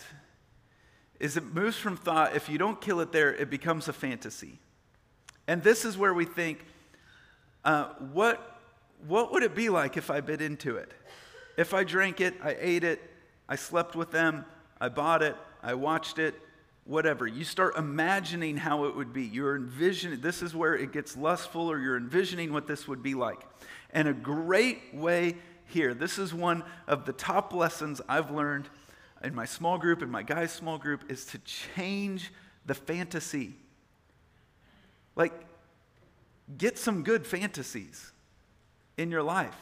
is 1.19 1.35
it 1.35 1.43
moves 1.43 1.75
from 1.75 1.97
thought, 1.97 2.33
if 2.33 2.47
you 2.47 2.57
don't 2.57 2.79
kill 2.79 3.01
it 3.01 3.11
there, 3.11 3.35
it 3.35 3.49
becomes 3.49 3.89
a 3.89 3.91
fantasy. 3.91 4.57
And 5.49 5.61
this 5.61 5.83
is 5.83 5.97
where 5.97 6.13
we 6.13 6.23
think, 6.23 6.63
uh, 7.65 7.89
what, 8.13 8.61
what 9.05 9.33
would 9.33 9.43
it 9.43 9.53
be 9.53 9.67
like 9.67 9.97
if 9.97 10.09
I 10.09 10.21
bit 10.21 10.41
into 10.41 10.77
it? 10.77 10.93
If 11.57 11.73
I 11.73 11.83
drank 11.83 12.21
it, 12.21 12.35
I 12.41 12.55
ate 12.57 12.85
it, 12.85 13.01
I 13.49 13.57
slept 13.57 13.93
with 13.93 14.11
them, 14.11 14.45
I 14.79 14.87
bought 14.87 15.21
it, 15.21 15.35
I 15.61 15.73
watched 15.73 16.19
it, 16.19 16.35
whatever. 16.85 17.27
You 17.27 17.43
start 17.43 17.75
imagining 17.75 18.55
how 18.55 18.85
it 18.85 18.95
would 18.95 19.11
be. 19.11 19.23
You're 19.23 19.57
envisioning, 19.57 20.21
this 20.21 20.41
is 20.41 20.55
where 20.55 20.73
it 20.73 20.93
gets 20.93 21.17
lustful, 21.17 21.69
or 21.69 21.79
you're 21.79 21.97
envisioning 21.97 22.53
what 22.53 22.65
this 22.65 22.87
would 22.87 23.03
be 23.03 23.13
like. 23.13 23.41
And 23.93 24.07
a 24.07 24.13
great 24.13 24.79
way 24.93 25.35
here, 25.71 25.93
this 25.93 26.19
is 26.19 26.33
one 26.33 26.63
of 26.87 27.05
the 27.05 27.13
top 27.13 27.53
lessons 27.53 28.01
I've 28.07 28.31
learned 28.31 28.69
in 29.23 29.35
my 29.35 29.45
small 29.45 29.77
group, 29.77 30.01
in 30.01 30.09
my 30.09 30.23
guys' 30.23 30.51
small 30.51 30.77
group, 30.77 31.11
is 31.11 31.25
to 31.25 31.37
change 31.39 32.31
the 32.65 32.73
fantasy. 32.73 33.55
Like, 35.15 35.33
get 36.57 36.77
some 36.77 37.03
good 37.03 37.25
fantasies 37.25 38.11
in 38.97 39.11
your 39.11 39.23
life. 39.23 39.55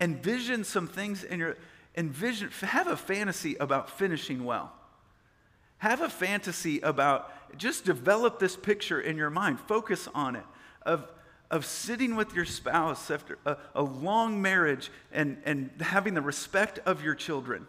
Envision 0.00 0.64
some 0.64 0.86
things 0.86 1.24
in 1.24 1.40
your 1.40 1.56
envision 1.96 2.50
have 2.62 2.86
a 2.86 2.96
fantasy 2.96 3.54
about 3.56 3.90
finishing 3.90 4.44
well. 4.44 4.72
Have 5.78 6.00
a 6.00 6.08
fantasy 6.08 6.80
about 6.80 7.30
just 7.58 7.84
develop 7.84 8.38
this 8.38 8.56
picture 8.56 9.00
in 9.00 9.16
your 9.16 9.30
mind. 9.30 9.60
Focus 9.60 10.08
on 10.14 10.36
it 10.36 10.44
of 10.86 11.10
of 11.52 11.64
sitting 11.64 12.16
with 12.16 12.34
your 12.34 12.44
spouse 12.44 13.12
after 13.12 13.38
a, 13.46 13.56
a 13.76 13.82
long 13.82 14.42
marriage 14.42 14.90
and, 15.12 15.40
and 15.44 15.70
having 15.80 16.14
the 16.14 16.20
respect 16.20 16.80
of 16.84 17.04
your 17.04 17.14
children 17.14 17.68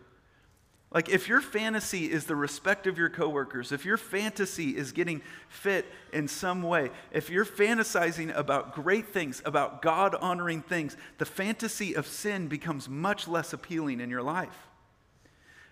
like, 0.93 1.10
if 1.10 1.28
your 1.28 1.41
fantasy 1.41 2.12
is 2.12 2.26
the 2.26 2.36
respect 2.36 2.86
of 2.86 3.00
your 3.00 3.10
coworkers, 3.10 3.72
if 3.72 3.84
your 3.84 3.98
fantasy 3.98 4.78
is 4.78 4.91
getting 4.91 5.24
fit 5.50 5.88
in 6.13 6.28
some 6.28 6.62
way, 6.62 6.91
if 7.12 7.32
you're 7.32 7.46
fantasizing 7.46 8.36
about 8.38 8.76
great 8.76 9.08
things, 9.08 9.41
about 9.43 9.82
God 9.82 10.13
honoring 10.13 10.62
things, 10.62 10.96
the 11.17 11.26
fantasy 11.26 11.96
of 11.96 12.06
sin 12.06 12.48
becomes 12.48 12.88
much 12.88 13.28
less 13.28 13.54
appealing 13.54 14.02
in 14.02 14.12
your 14.12 14.22
life. 14.22 14.67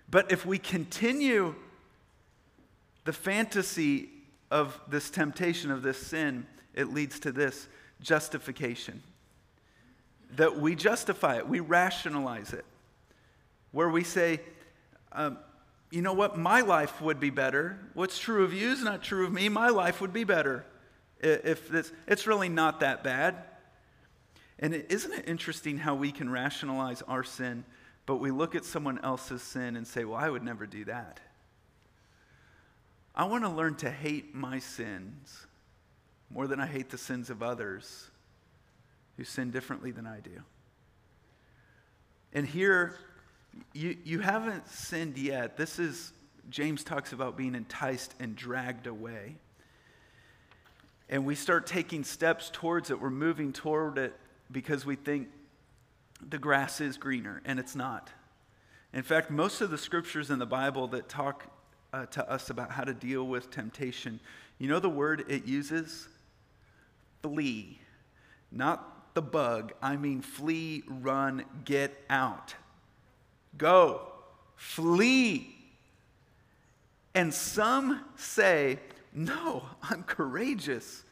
But 0.09 0.31
if 0.31 0.43
we 0.43 0.57
continue 0.57 1.53
the 3.05 3.13
fantasy 3.13 4.09
of 4.49 4.79
this 4.87 5.11
temptation, 5.11 5.69
of 5.69 5.83
this 5.83 5.99
sin, 5.99 6.47
it 6.73 6.91
leads 6.91 7.19
to 7.19 7.31
this 7.31 7.67
justification. 8.01 9.01
That 10.37 10.59
we 10.59 10.75
justify 10.75 11.37
it, 11.37 11.47
we 11.47 11.59
rationalize 11.59 12.53
it, 12.53 12.65
where 13.71 13.89
we 13.89 14.03
say, 14.03 14.39
um, 15.11 15.37
you 15.89 16.01
know 16.01 16.13
what? 16.13 16.37
My 16.37 16.61
life 16.61 17.01
would 17.01 17.19
be 17.19 17.29
better. 17.29 17.77
What's 17.93 18.17
true 18.17 18.43
of 18.43 18.53
you 18.53 18.71
is 18.71 18.81
not 18.81 19.03
true 19.03 19.25
of 19.25 19.33
me. 19.33 19.49
My 19.49 19.69
life 19.69 19.99
would 19.99 20.13
be 20.13 20.23
better 20.23 20.65
if 21.19 21.69
this, 21.69 21.91
it's 22.07 22.25
really 22.25 22.49
not 22.49 22.79
that 22.79 23.03
bad. 23.03 23.35
And 24.59 24.73
isn't 24.73 25.11
it 25.11 25.27
interesting 25.27 25.77
how 25.77 25.95
we 25.95 26.11
can 26.11 26.29
rationalize 26.29 27.01
our 27.03 27.23
sin, 27.23 27.65
but 28.05 28.17
we 28.17 28.31
look 28.31 28.55
at 28.55 28.63
someone 28.63 28.99
else's 29.03 29.41
sin 29.41 29.75
and 29.75 29.85
say, 29.85 30.05
well, 30.05 30.17
I 30.17 30.29
would 30.29 30.43
never 30.43 30.65
do 30.65 30.85
that. 30.85 31.19
I 33.13 33.25
want 33.25 33.43
to 33.43 33.49
learn 33.49 33.75
to 33.75 33.91
hate 33.91 34.33
my 34.33 34.59
sins 34.59 35.45
more 36.33 36.47
than 36.47 36.59
I 36.59 36.67
hate 36.67 36.89
the 36.89 36.97
sins 36.97 37.29
of 37.29 37.43
others 37.43 38.09
who 39.17 39.23
sin 39.23 39.51
differently 39.51 39.91
than 39.91 40.07
I 40.07 40.19
do. 40.19 40.41
And 42.33 42.47
here, 42.47 42.95
you, 43.73 43.97
you 44.03 44.19
haven't 44.19 44.67
sinned 44.69 45.17
yet. 45.17 45.57
This 45.57 45.79
is, 45.79 46.13
James 46.49 46.83
talks 46.83 47.11
about 47.11 47.35
being 47.35 47.55
enticed 47.55 48.15
and 48.19 48.35
dragged 48.35 48.87
away. 48.87 49.35
And 51.09 51.25
we 51.25 51.35
start 51.35 51.67
taking 51.67 52.05
steps 52.05 52.49
towards 52.53 52.89
it. 52.89 53.01
We're 53.01 53.09
moving 53.09 53.51
toward 53.51 53.97
it 53.97 54.15
because 54.49 54.85
we 54.85 54.95
think 54.95 55.27
the 56.29 56.37
grass 56.37 56.79
is 56.79 56.97
greener, 56.97 57.41
and 57.45 57.59
it's 57.59 57.75
not. 57.75 58.09
In 58.93 59.03
fact, 59.03 59.31
most 59.31 59.59
of 59.61 59.71
the 59.71 59.77
scriptures 59.77 60.29
in 60.29 60.39
the 60.39 60.45
Bible 60.45 60.87
that 60.89 61.09
talk 61.09 61.45
uh, 61.91 62.05
to 62.07 62.29
us 62.31 62.49
about 62.49 62.71
how 62.71 62.83
to 62.83 62.93
deal 62.93 63.25
with 63.25 63.51
temptation, 63.51 64.19
you 64.57 64.67
know 64.67 64.79
the 64.79 64.89
word 64.89 65.25
it 65.27 65.45
uses? 65.45 66.07
Flee. 67.21 67.79
Not 68.51 69.13
the 69.13 69.21
bug. 69.21 69.73
I 69.81 69.95
mean, 69.95 70.21
flee, 70.21 70.83
run, 70.87 71.45
get 71.65 72.03
out. 72.09 72.55
Go, 73.57 74.01
flee. 74.55 75.55
And 77.13 77.33
some 77.33 78.01
say, 78.15 78.79
No, 79.13 79.63
I'm 79.83 80.03
courageous. 80.03 81.03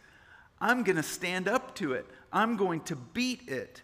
I'm 0.62 0.84
going 0.84 0.96
to 0.98 1.04
stand 1.04 1.48
up 1.48 1.76
to 1.76 1.94
it. 1.94 2.06
I'm 2.32 2.58
going 2.58 2.82
to 2.82 2.96
beat 2.96 3.48
it. 3.48 3.82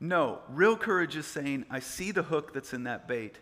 No, 0.00 0.40
real 0.48 0.76
courage 0.76 1.16
is 1.16 1.26
saying, 1.26 1.64
I 1.70 1.80
see 1.80 2.10
the 2.10 2.24
hook 2.24 2.52
that's 2.52 2.74
in 2.74 2.84
that 2.84 3.06
bait, 3.06 3.38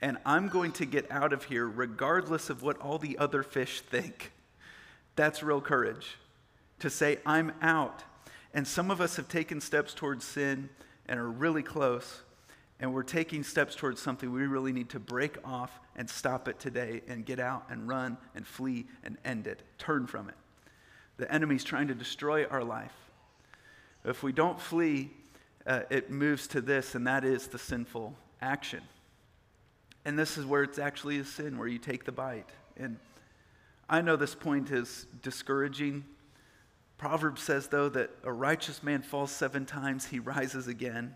and 0.00 0.18
I'm 0.24 0.48
going 0.48 0.72
to 0.72 0.86
get 0.86 1.10
out 1.10 1.32
of 1.32 1.44
here 1.44 1.68
regardless 1.68 2.48
of 2.48 2.62
what 2.62 2.78
all 2.78 2.98
the 2.98 3.18
other 3.18 3.42
fish 3.42 3.80
think. 3.80 4.32
That's 5.16 5.42
real 5.42 5.60
courage. 5.60 6.16
To 6.80 6.90
say, 6.90 7.18
I'm 7.24 7.52
out. 7.62 8.04
And 8.52 8.66
some 8.66 8.90
of 8.90 9.00
us 9.00 9.16
have 9.16 9.28
taken 9.28 9.60
steps 9.60 9.94
towards 9.94 10.24
sin 10.24 10.68
and 11.06 11.18
are 11.18 11.30
really 11.30 11.62
close 11.62 12.22
and 12.80 12.94
we're 12.94 13.02
taking 13.02 13.44
steps 13.44 13.74
towards 13.74 14.00
something 14.00 14.32
we 14.32 14.46
really 14.46 14.72
need 14.72 14.88
to 14.88 14.98
break 14.98 15.36
off 15.44 15.78
and 15.96 16.08
stop 16.08 16.48
it 16.48 16.58
today 16.58 17.02
and 17.08 17.26
get 17.26 17.38
out 17.38 17.66
and 17.68 17.86
run 17.86 18.16
and 18.34 18.46
flee 18.46 18.86
and 19.04 19.18
end 19.24 19.46
it. 19.46 19.62
Turn 19.78 20.06
from 20.06 20.30
it. 20.30 20.34
The 21.18 21.30
enemy's 21.30 21.62
trying 21.62 21.88
to 21.88 21.94
destroy 21.94 22.46
our 22.46 22.64
life. 22.64 22.94
If 24.02 24.22
we 24.22 24.32
don't 24.32 24.58
flee, 24.58 25.10
uh, 25.66 25.82
it 25.90 26.10
moves 26.10 26.46
to 26.48 26.62
this, 26.62 26.94
and 26.94 27.06
that 27.06 27.22
is 27.22 27.48
the 27.48 27.58
sinful 27.58 28.16
action. 28.40 28.80
And 30.06 30.18
this 30.18 30.38
is 30.38 30.46
where 30.46 30.62
it's 30.62 30.78
actually 30.78 31.18
a 31.18 31.24
sin, 31.24 31.58
where 31.58 31.68
you 31.68 31.78
take 31.78 32.04
the 32.04 32.12
bite. 32.12 32.48
And 32.78 32.96
I 33.90 34.00
know 34.00 34.16
this 34.16 34.34
point 34.34 34.70
is 34.70 35.06
discouraging. 35.20 36.06
Proverbs 37.00 37.42
says, 37.42 37.68
though, 37.68 37.88
that 37.88 38.10
a 38.24 38.30
righteous 38.30 38.82
man 38.82 39.00
falls 39.00 39.30
seven 39.30 39.64
times, 39.64 40.04
he 40.04 40.18
rises 40.18 40.68
again. 40.68 41.14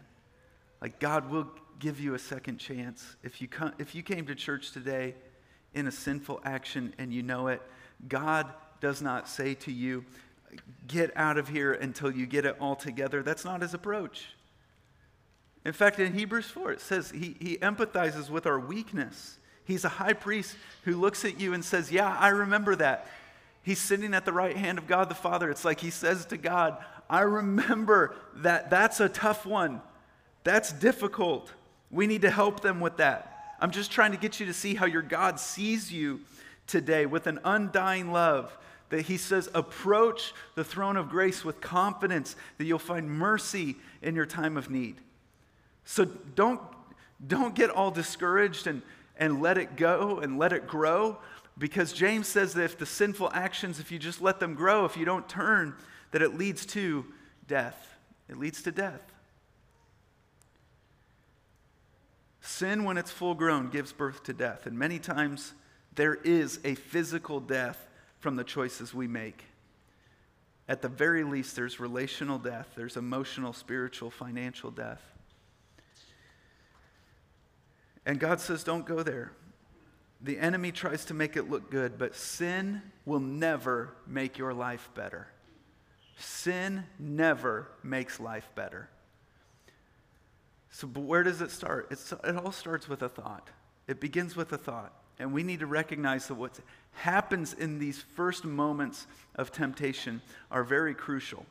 Like 0.81 0.99
God 0.99 1.31
will 1.31 1.47
give 1.79 2.01
you 2.01 2.15
a 2.15 2.19
second 2.19 2.57
chance. 2.57 3.17
If 3.23 3.43
you, 3.43 3.49
come, 3.49 3.75
if 3.79 3.95
you 3.95 4.03
came 4.03 4.25
to 4.29 4.35
church 4.35 4.73
today 4.73 5.15
in 5.75 5.87
a 5.87 5.93
sinful 5.93 6.41
action 6.43 6.95
and 6.97 7.13
you 7.13 7.23
know 7.23 7.49
it, 7.49 7.61
God 8.09 8.51
does 8.81 9.03
not 9.03 9.29
say 9.29 9.53
to 9.57 9.71
you, 9.71 10.07
get 10.89 11.15
out 11.17 11.37
of 11.37 11.49
here 11.49 11.75
until 11.75 12.11
you 12.11 12.25
get 12.25 12.47
it 12.47 12.57
all 12.61 12.77
together. 12.77 13.23
That's 13.23 13.45
not 13.45 13.61
his 13.61 13.75
approach. 13.75 14.29
In 15.67 15.75
fact, 15.75 16.01
in 16.01 16.15
Hebrews 16.15 16.47
4, 16.47 16.73
it 16.73 16.81
says 16.81 17.11
he, 17.11 17.37
he 17.39 17.59
empathizes 17.59 18.31
with 18.31 18.47
our 18.47 18.59
weakness. 18.59 19.39
He's 19.67 19.85
a 19.85 19.91
high 19.91 20.15
priest 20.15 20.57
who 20.85 20.99
looks 20.99 21.27
at 21.27 21.39
you 21.39 21.53
and 21.53 21.63
says, 21.63 21.93
Yeah, 21.93 22.09
I 22.19 22.29
remember 22.29 22.75
that. 22.77 23.07
He's 23.65 23.81
sitting 23.81 24.13
at 24.15 24.27
the 24.27 24.33
right 24.33 24.57
hand 24.57 24.79
of 24.79 24.87
God 24.87 25.09
the 25.09 25.15
Father. 25.15 25.51
It's 25.51 25.65
like 25.65 25.81
he 25.81 25.91
says 25.91 26.27
to 26.27 26.37
God, 26.37 26.77
I 27.09 27.23
remember 27.23 28.15
that 28.37 28.71
that's 28.71 29.01
a 29.01 29.09
tough 29.09 29.47
one. 29.47 29.81
That's 30.45 30.71
difficult. 30.71 31.51
We 31.91 32.07
need 32.07 32.23
to 32.23 32.31
help 32.31 32.61
them 32.61 32.79
with 32.79 32.99
that. 32.99 33.57
I'm 33.59 33.71
just 33.71 33.91
trying 33.91 34.13
to 34.13 34.19
get 34.19 34.39
you 34.39 34.47
to 34.47 34.53
see 34.53 34.75
how 34.75 34.85
your 34.85 35.01
God 35.01 35.41
sees 35.41 35.91
you 35.91 36.21
today 36.67 37.07
with 37.07 37.27
an 37.27 37.41
undying 37.43 38.13
love. 38.13 38.57
That 38.91 39.03
he 39.03 39.17
says, 39.17 39.49
approach 39.55 40.35
the 40.57 40.63
throne 40.63 40.99
of 40.99 41.09
grace 41.09 41.43
with 41.43 41.63
confidence 41.63 42.37
that 42.59 42.65
you'll 42.65 42.79
find 42.79 43.11
mercy 43.11 43.77
in 44.03 44.15
your 44.15 44.27
time 44.27 44.59
of 44.59 44.69
need. 44.69 44.97
So 45.87 46.05
don't, 46.05 46.61
don't 47.27 47.55
get 47.55 47.71
all 47.71 47.91
discouraged 47.91 48.67
and, 48.67 48.83
and 49.17 49.41
let 49.41 49.57
it 49.57 49.77
go 49.77 50.19
and 50.19 50.39
let 50.39 50.53
it 50.53 50.67
grow 50.67 51.17
because 51.57 51.93
James 51.93 52.27
says 52.27 52.55
that 52.55 52.65
if 52.65 52.79
the 52.79 52.87
sinful 52.87 53.31
actions, 53.33 53.79
if 53.79 53.93
you 53.93 53.99
just 53.99 54.21
let 54.21 54.41
them 54.41 54.55
grow, 54.55 54.85
if 54.85 54.97
you 54.97 55.05
don't 55.05 55.29
turn, 55.29 55.75
that 56.11 56.23
it 56.23 56.37
leads 56.37 56.67
to 56.67 57.05
death. 57.47 57.97
It 58.29 58.37
leads 58.37 58.63
to 58.63 58.73
death. 58.73 59.01
Sin, 62.41 62.85
when 62.85 62.99
it's 62.99 63.11
full 63.11 63.35
grown, 63.35 63.71
gives 63.71 63.93
birth 63.93 64.23
to 64.25 64.33
death. 64.33 64.67
And 64.67 64.79
many 64.79 64.99
times 64.99 65.55
there 65.95 66.15
is 66.15 66.61
a 66.65 66.75
physical 66.75 67.41
death 67.41 67.89
from 68.19 68.37
the 68.37 68.45
choices 68.45 68.93
we 68.93 69.07
make. 69.07 69.45
At 70.69 70.83
the 70.83 70.89
very 70.89 71.25
least, 71.25 71.57
there's 71.57 71.79
relational 71.79 72.39
death, 72.39 72.69
there's 72.75 72.97
emotional, 72.97 73.53
spiritual, 73.53 74.11
financial 74.11 74.71
death. 74.71 75.03
And 78.07 78.19
God 78.19 78.41
says, 78.41 78.65
don't 78.65 78.87
go 78.87 79.03
there. 79.03 79.33
The 80.25 80.39
enemy 80.39 80.73
tries 80.73 81.05
to 81.07 81.15
make 81.15 81.37
it 81.37 81.51
look 81.51 81.71
good, 81.71 81.99
but 81.99 82.17
sin 82.17 82.81
will 83.05 83.21
never 83.21 83.95
make 84.07 84.39
your 84.39 84.55
life 84.55 84.89
better. 84.95 85.29
Sin 86.17 86.85
never 86.99 87.69
makes 87.83 88.19
life 88.19 88.49
better. 88.55 88.89
So, 90.71 90.87
but 90.87 91.03
where 91.03 91.23
does 91.23 91.43
it 91.43 91.51
start? 91.51 91.89
It's, 91.91 92.11
it 92.11 92.37
all 92.37 92.53
starts 92.53 92.89
with 92.89 93.03
a 93.03 93.09
thought. 93.09 93.51
It 93.87 94.01
begins 94.01 94.35
with 94.35 94.51
a 94.55 94.59
thought. 94.59 94.95
And 95.19 95.33
we 95.33 95.43
need 95.43 95.61
to 95.61 95.67
recognize 95.67 96.27
that 96.29 96.35
what 96.35 96.59
happens 96.93 97.53
in 97.53 97.79
these 97.79 98.01
first 98.17 98.47
moments 98.47 99.07
of 99.37 99.53
temptation 99.53 100.23
are 100.51 100.65
very 100.65 100.95
crucial. 100.95 101.45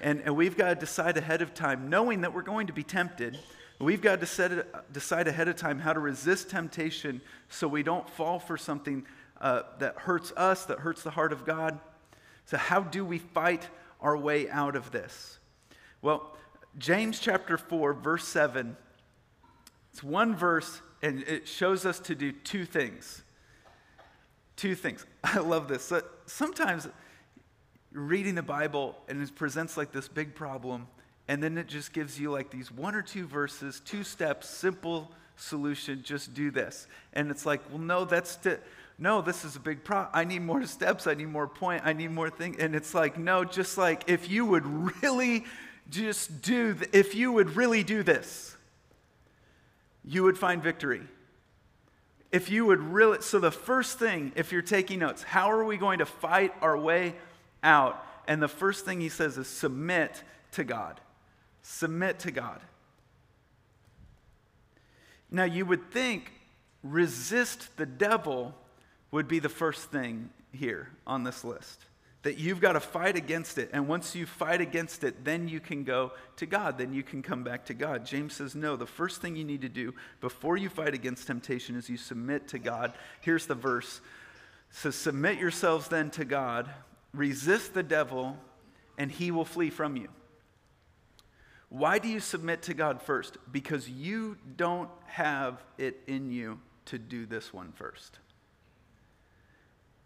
And, 0.00 0.20
and 0.22 0.34
we've 0.34 0.56
got 0.56 0.70
to 0.70 0.74
decide 0.74 1.16
ahead 1.16 1.42
of 1.42 1.54
time, 1.54 1.88
knowing 1.88 2.22
that 2.22 2.34
we're 2.34 2.42
going 2.42 2.66
to 2.66 2.72
be 2.72 2.82
tempted. 2.82 3.38
We've 3.80 4.02
got 4.02 4.20
to 4.20 4.26
set, 4.26 4.92
decide 4.92 5.26
ahead 5.26 5.48
of 5.48 5.56
time 5.56 5.78
how 5.78 5.94
to 5.94 6.00
resist 6.00 6.50
temptation 6.50 7.22
so 7.48 7.66
we 7.66 7.82
don't 7.82 8.08
fall 8.10 8.38
for 8.38 8.58
something 8.58 9.06
uh, 9.40 9.62
that 9.78 9.96
hurts 9.96 10.32
us, 10.36 10.66
that 10.66 10.80
hurts 10.80 11.02
the 11.02 11.10
heart 11.10 11.32
of 11.32 11.46
God. 11.46 11.80
So, 12.44 12.58
how 12.58 12.82
do 12.82 13.06
we 13.06 13.18
fight 13.18 13.68
our 14.02 14.18
way 14.18 14.50
out 14.50 14.76
of 14.76 14.90
this? 14.90 15.38
Well, 16.02 16.36
James 16.76 17.20
chapter 17.20 17.56
4, 17.56 17.94
verse 17.94 18.28
7, 18.28 18.76
it's 19.92 20.02
one 20.02 20.36
verse 20.36 20.82
and 21.02 21.22
it 21.22 21.48
shows 21.48 21.86
us 21.86 21.98
to 22.00 22.14
do 22.14 22.32
two 22.32 22.66
things. 22.66 23.22
Two 24.56 24.74
things. 24.74 25.06
I 25.24 25.38
love 25.38 25.68
this. 25.68 25.90
Sometimes 26.26 26.86
reading 27.92 28.34
the 28.34 28.42
Bible 28.42 28.96
and 29.08 29.22
it 29.22 29.34
presents 29.34 29.78
like 29.78 29.90
this 29.90 30.06
big 30.06 30.34
problem, 30.34 30.86
and 31.30 31.40
then 31.40 31.56
it 31.58 31.68
just 31.68 31.92
gives 31.92 32.18
you 32.18 32.32
like 32.32 32.50
these 32.50 32.72
one 32.72 32.96
or 32.96 33.02
two 33.02 33.24
verses, 33.24 33.80
two 33.84 34.02
steps, 34.02 34.50
simple 34.50 35.12
solution, 35.36 36.02
just 36.02 36.34
do 36.34 36.50
this. 36.50 36.88
And 37.12 37.30
it's 37.30 37.46
like, 37.46 37.60
well, 37.70 37.78
no, 37.78 38.04
that's 38.04 38.34
to, 38.38 38.58
no, 38.98 39.22
this 39.22 39.44
is 39.44 39.54
a 39.54 39.60
big 39.60 39.84
problem. 39.84 40.10
I 40.12 40.24
need 40.24 40.42
more 40.42 40.66
steps. 40.66 41.06
I 41.06 41.14
need 41.14 41.28
more 41.28 41.46
point. 41.46 41.82
I 41.84 41.92
need 41.92 42.10
more 42.10 42.30
things. 42.30 42.56
And 42.58 42.74
it's 42.74 42.94
like, 42.94 43.16
no, 43.16 43.44
just 43.44 43.78
like 43.78 44.02
if 44.08 44.28
you 44.28 44.44
would 44.44 44.66
really 45.04 45.44
just 45.88 46.42
do, 46.42 46.74
th- 46.74 46.90
if 46.92 47.14
you 47.14 47.30
would 47.30 47.54
really 47.54 47.84
do 47.84 48.02
this, 48.02 48.56
you 50.04 50.24
would 50.24 50.36
find 50.36 50.60
victory. 50.60 51.02
If 52.32 52.50
you 52.50 52.66
would 52.66 52.80
really, 52.80 53.22
so 53.22 53.38
the 53.38 53.52
first 53.52 54.00
thing, 54.00 54.32
if 54.34 54.50
you're 54.50 54.62
taking 54.62 54.98
notes, 54.98 55.22
how 55.22 55.52
are 55.52 55.64
we 55.64 55.76
going 55.76 56.00
to 56.00 56.06
fight 56.06 56.52
our 56.60 56.76
way 56.76 57.14
out? 57.62 58.04
And 58.26 58.42
the 58.42 58.48
first 58.48 58.84
thing 58.84 59.00
he 59.00 59.08
says 59.08 59.38
is 59.38 59.46
submit 59.46 60.24
to 60.54 60.64
God. 60.64 61.00
Submit 61.70 62.18
to 62.20 62.32
God. 62.32 62.60
Now, 65.30 65.44
you 65.44 65.64
would 65.64 65.92
think 65.92 66.32
resist 66.82 67.76
the 67.76 67.86
devil 67.86 68.56
would 69.12 69.28
be 69.28 69.38
the 69.38 69.48
first 69.48 69.90
thing 69.92 70.30
here 70.52 70.90
on 71.06 71.22
this 71.22 71.44
list 71.44 71.84
that 72.22 72.38
you've 72.38 72.60
got 72.60 72.72
to 72.72 72.80
fight 72.80 73.16
against 73.16 73.56
it. 73.56 73.70
And 73.72 73.86
once 73.86 74.16
you 74.16 74.26
fight 74.26 74.60
against 74.60 75.04
it, 75.04 75.24
then 75.24 75.46
you 75.46 75.60
can 75.60 75.84
go 75.84 76.10
to 76.36 76.44
God. 76.44 76.76
Then 76.76 76.92
you 76.92 77.04
can 77.04 77.22
come 77.22 77.44
back 77.44 77.66
to 77.66 77.74
God. 77.74 78.04
James 78.04 78.34
says, 78.34 78.56
no, 78.56 78.74
the 78.74 78.84
first 78.84 79.22
thing 79.22 79.36
you 79.36 79.44
need 79.44 79.62
to 79.62 79.68
do 79.68 79.94
before 80.20 80.56
you 80.56 80.68
fight 80.68 80.92
against 80.92 81.28
temptation 81.28 81.76
is 81.76 81.88
you 81.88 81.96
submit 81.96 82.48
to 82.48 82.58
God. 82.58 82.92
Here's 83.20 83.46
the 83.46 83.54
verse. 83.54 84.00
Says, 84.70 84.96
Submit 84.96 85.38
yourselves 85.38 85.88
then 85.88 86.10
to 86.10 86.24
God, 86.24 86.68
resist 87.14 87.74
the 87.74 87.82
devil, 87.82 88.36
and 88.98 89.10
he 89.10 89.30
will 89.30 89.44
flee 89.44 89.70
from 89.70 89.96
you. 89.96 90.08
Why 91.70 91.98
do 91.98 92.08
you 92.08 92.20
submit 92.20 92.62
to 92.62 92.74
God 92.74 93.00
first? 93.00 93.38
Because 93.50 93.88
you 93.88 94.36
don't 94.56 94.90
have 95.06 95.64
it 95.78 96.00
in 96.06 96.30
you 96.30 96.60
to 96.86 96.98
do 96.98 97.24
this 97.24 97.52
one 97.52 97.72
first 97.72 98.18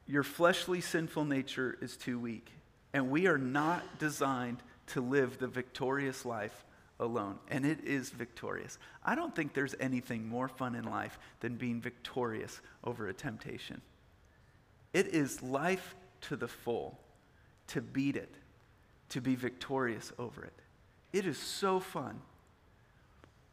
your 0.06 0.22
fleshly 0.22 0.80
sinful 0.80 1.24
nature 1.24 1.78
is 1.80 1.96
too 1.96 2.18
weak. 2.18 2.50
And 2.92 3.10
we 3.10 3.26
are 3.26 3.38
not 3.38 3.98
designed 3.98 4.58
to 4.88 5.00
live 5.00 5.38
the 5.38 5.48
victorious 5.48 6.24
life 6.24 6.64
alone. 7.00 7.38
And 7.48 7.64
it 7.64 7.84
is 7.84 8.10
victorious. 8.10 8.78
I 9.04 9.14
don't 9.14 9.34
think 9.34 9.54
there's 9.54 9.74
anything 9.80 10.28
more 10.28 10.48
fun 10.48 10.74
in 10.74 10.84
life 10.84 11.18
than 11.40 11.56
being 11.56 11.80
victorious 11.80 12.60
over 12.84 13.08
a 13.08 13.14
temptation. 13.14 13.80
It 14.92 15.08
is 15.08 15.42
life 15.42 15.96
to 16.22 16.36
the 16.36 16.48
full 16.48 17.00
to 17.68 17.80
beat 17.80 18.16
it, 18.16 18.32
to 19.08 19.20
be 19.20 19.34
victorious 19.34 20.12
over 20.18 20.44
it. 20.44 20.52
It 21.14 21.26
is 21.26 21.38
so 21.38 21.78
fun. 21.78 22.20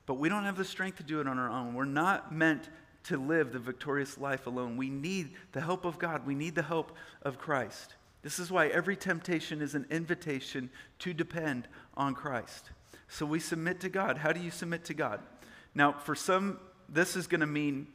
But 0.07 0.15
we 0.15 0.29
don't 0.29 0.45
have 0.45 0.57
the 0.57 0.65
strength 0.65 0.97
to 0.97 1.03
do 1.03 1.21
it 1.21 1.27
on 1.27 1.37
our 1.37 1.49
own. 1.49 1.75
We're 1.75 1.85
not 1.85 2.33
meant 2.33 2.67
to 3.03 3.17
live 3.17 3.53
the 3.53 3.59
victorious 3.59 4.17
life 4.17 4.47
alone. 4.47 4.77
We 4.77 4.89
need 4.89 5.33
the 5.51 5.61
help 5.61 5.85
of 5.85 5.99
God, 5.99 6.25
we 6.25 6.33
need 6.33 6.55
the 6.55 6.63
help 6.63 6.91
of 7.21 7.37
Christ. 7.37 7.95
This 8.23 8.39
is 8.39 8.51
why 8.51 8.67
every 8.67 8.95
temptation 8.95 9.61
is 9.61 9.75
an 9.75 9.85
invitation 9.91 10.71
to 10.99 11.13
depend 11.13 11.67
on 11.95 12.15
Christ. 12.15 12.71
So 13.07 13.27
we 13.27 13.39
submit 13.39 13.79
to 13.81 13.89
God. 13.89 14.17
How 14.17 14.31
do 14.31 14.39
you 14.39 14.51
submit 14.51 14.83
to 14.85 14.95
God? 14.95 15.19
Now, 15.75 15.93
for 15.93 16.15
some, 16.15 16.59
this 16.89 17.15
is 17.15 17.27
going 17.27 17.41
to 17.41 17.47
mean 17.47 17.87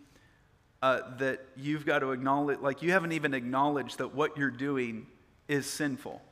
uh, 0.81 1.17
that 1.19 1.45
you've 1.57 1.85
got 1.85 2.01
to 2.01 2.13
acknowledge, 2.13 2.61
like, 2.61 2.83
you 2.83 2.93
haven't 2.93 3.13
even 3.13 3.35
acknowledged 3.35 3.99
that 3.99 4.15
what 4.15 4.37
you're 4.37 4.51
doing 4.51 5.09
is 5.49 5.67
sinful. 5.67 6.23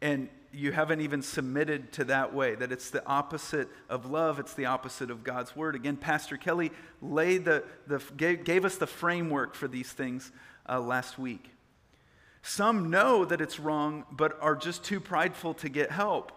And 0.00 0.28
you 0.54 0.72
haven't 0.72 1.00
even 1.00 1.22
submitted 1.22 1.92
to 1.92 2.04
that 2.04 2.32
way, 2.32 2.54
that 2.54 2.72
it's 2.72 2.90
the 2.90 3.04
opposite 3.06 3.68
of 3.88 4.10
love, 4.10 4.38
it's 4.38 4.54
the 4.54 4.66
opposite 4.66 5.10
of 5.10 5.24
God's 5.24 5.54
word. 5.56 5.74
Again, 5.74 5.96
Pastor 5.96 6.36
Kelly 6.36 6.70
laid 7.02 7.44
the, 7.44 7.64
the, 7.86 8.02
gave, 8.16 8.44
gave 8.44 8.64
us 8.64 8.76
the 8.76 8.86
framework 8.86 9.54
for 9.54 9.68
these 9.68 9.92
things 9.92 10.30
uh, 10.68 10.80
last 10.80 11.18
week. 11.18 11.50
Some 12.42 12.90
know 12.90 13.24
that 13.24 13.40
it's 13.40 13.58
wrong, 13.58 14.04
but 14.10 14.38
are 14.40 14.54
just 14.54 14.84
too 14.84 15.00
prideful 15.00 15.54
to 15.54 15.68
get 15.68 15.90
help. 15.90 16.30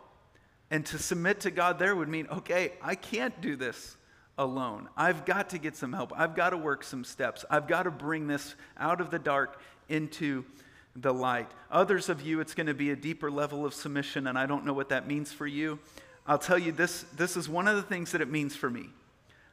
And 0.72 0.86
to 0.88 0.98
submit 0.98 1.42
to 1.42 1.52
God 1.52 1.80
there 1.80 1.96
would 1.96 2.10
mean, 2.10 2.28
okay, 2.30 2.74
I 2.82 2.96
can't 2.96 3.40
do 3.42 3.56
this 3.56 3.98
alone. 4.38 4.90
I've 4.96 5.26
got 5.26 5.50
to 5.52 5.58
get 5.58 5.76
some 5.76 5.94
help. 5.94 6.14
I've 6.16 6.36
got 6.36 6.52
to 6.52 6.58
work 6.58 6.84
some 6.84 7.04
steps. 7.04 7.46
I've 7.50 7.68
got 7.68 7.84
to 7.84 7.92
bring 7.92 8.28
this 8.28 8.56
out 8.78 9.02
of 9.02 9.12
the 9.12 9.20
dark 9.20 9.62
into 9.90 10.46
the 11.00 11.14
light. 11.14 11.50
Others 11.72 12.10
of 12.10 12.22
you, 12.22 12.40
it's 12.40 12.54
going 12.54 12.68
to 12.68 12.74
be 12.74 12.92
a 12.92 12.96
deeper 12.96 13.30
level 13.30 13.66
of 13.66 13.74
submission, 13.74 14.28
and 14.28 14.38
I 14.38 14.46
don't 14.46 14.66
know 14.66 14.74
what 14.74 14.90
that 14.90 15.08
means 15.08 15.32
for 15.32 15.46
you. 15.46 15.80
I'll 16.26 16.40
tell 16.40 16.58
you 16.58 16.72
this 16.72 17.06
this 17.16 17.38
is 17.38 17.48
one 17.48 17.68
of 17.68 17.76
the 17.76 17.82
things 17.82 18.12
that 18.12 18.22
it 18.22 18.30
means 18.30 18.56
for 18.56 18.70
me. 18.70 18.90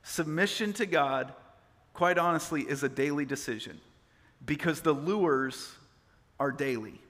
Submission 0.03 0.73
to 0.75 0.87
God, 0.87 1.33
quite 1.93 2.19
honestly, 2.19 2.63
is 2.63 2.83
a 2.83 2.89
daily 2.89 3.25
decision 3.25 3.81
because 4.45 4.81
the 4.81 4.93
lures 4.93 5.73
are 6.41 6.51
daily. 6.51 7.01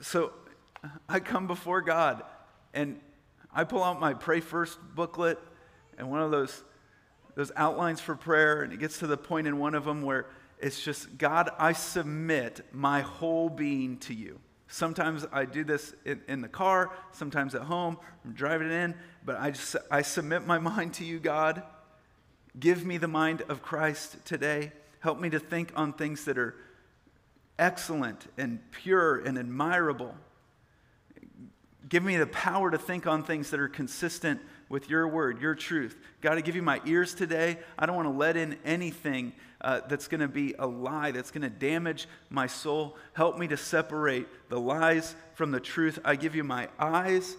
So 0.00 0.32
I 1.08 1.20
come 1.20 1.46
before 1.46 1.80
God 1.80 2.22
and 2.74 2.98
I 3.54 3.64
pull 3.64 3.84
out 3.84 4.00
my 4.00 4.14
Pray 4.14 4.40
First 4.40 4.78
booklet 4.94 5.38
and 5.98 6.10
one 6.10 6.20
of 6.20 6.30
those, 6.30 6.62
those 7.34 7.52
outlines 7.54 8.00
for 8.00 8.16
prayer, 8.16 8.62
and 8.62 8.72
it 8.72 8.80
gets 8.80 8.98
to 9.00 9.06
the 9.06 9.16
point 9.16 9.46
in 9.46 9.58
one 9.58 9.74
of 9.74 9.84
them 9.84 10.02
where 10.02 10.26
it's 10.62 10.82
just, 10.82 11.18
God, 11.18 11.50
I 11.58 11.72
submit 11.72 12.64
my 12.72 13.00
whole 13.00 13.50
being 13.50 13.98
to 13.98 14.14
you. 14.14 14.38
Sometimes 14.68 15.26
I 15.32 15.44
do 15.44 15.64
this 15.64 15.92
in, 16.06 16.22
in, 16.28 16.40
the 16.40 16.48
car, 16.48 16.92
sometimes 17.10 17.54
at 17.54 17.62
home, 17.62 17.98
I'm 18.24 18.32
driving 18.32 18.70
in, 18.70 18.94
but 19.24 19.36
I 19.38 19.50
just 19.50 19.76
I 19.90 20.00
submit 20.00 20.46
my 20.46 20.58
mind 20.70 20.94
to 20.94 21.04
you, 21.04 21.18
God. 21.18 21.62
Give 22.58 22.86
me 22.86 22.96
the 22.96 23.08
mind 23.08 23.42
of 23.48 23.60
Christ 23.60 24.24
today. 24.24 24.72
Help 25.00 25.18
me 25.20 25.28
to 25.30 25.38
think 25.38 25.72
on 25.74 25.92
things 25.92 26.24
that 26.26 26.38
are 26.38 26.54
excellent 27.58 28.28
and 28.38 28.60
pure 28.70 29.18
and 29.18 29.36
admirable. 29.36 30.14
Give 31.88 32.02
me 32.02 32.16
the 32.16 32.26
power 32.26 32.70
to 32.70 32.78
think 32.78 33.06
on 33.06 33.24
things 33.24 33.50
that 33.50 33.60
are 33.60 33.68
consistent 33.68 34.40
with 34.72 34.88
your 34.88 35.06
word, 35.06 35.38
your 35.38 35.54
truth. 35.54 35.98
God, 36.22 36.38
I 36.38 36.40
give 36.40 36.56
you 36.56 36.62
my 36.62 36.80
ears 36.86 37.12
today. 37.12 37.58
I 37.78 37.84
don't 37.84 37.94
want 37.94 38.06
to 38.08 38.18
let 38.18 38.38
in 38.38 38.56
anything 38.64 39.34
uh, 39.60 39.82
that's 39.86 40.08
going 40.08 40.22
to 40.22 40.28
be 40.28 40.54
a 40.58 40.66
lie, 40.66 41.10
that's 41.10 41.30
going 41.30 41.42
to 41.42 41.50
damage 41.50 42.08
my 42.30 42.46
soul. 42.46 42.96
Help 43.12 43.38
me 43.38 43.46
to 43.48 43.56
separate 43.58 44.26
the 44.48 44.58
lies 44.58 45.14
from 45.34 45.50
the 45.50 45.60
truth. 45.60 45.98
I 46.06 46.16
give 46.16 46.34
you 46.34 46.42
my 46.42 46.70
eyes 46.78 47.36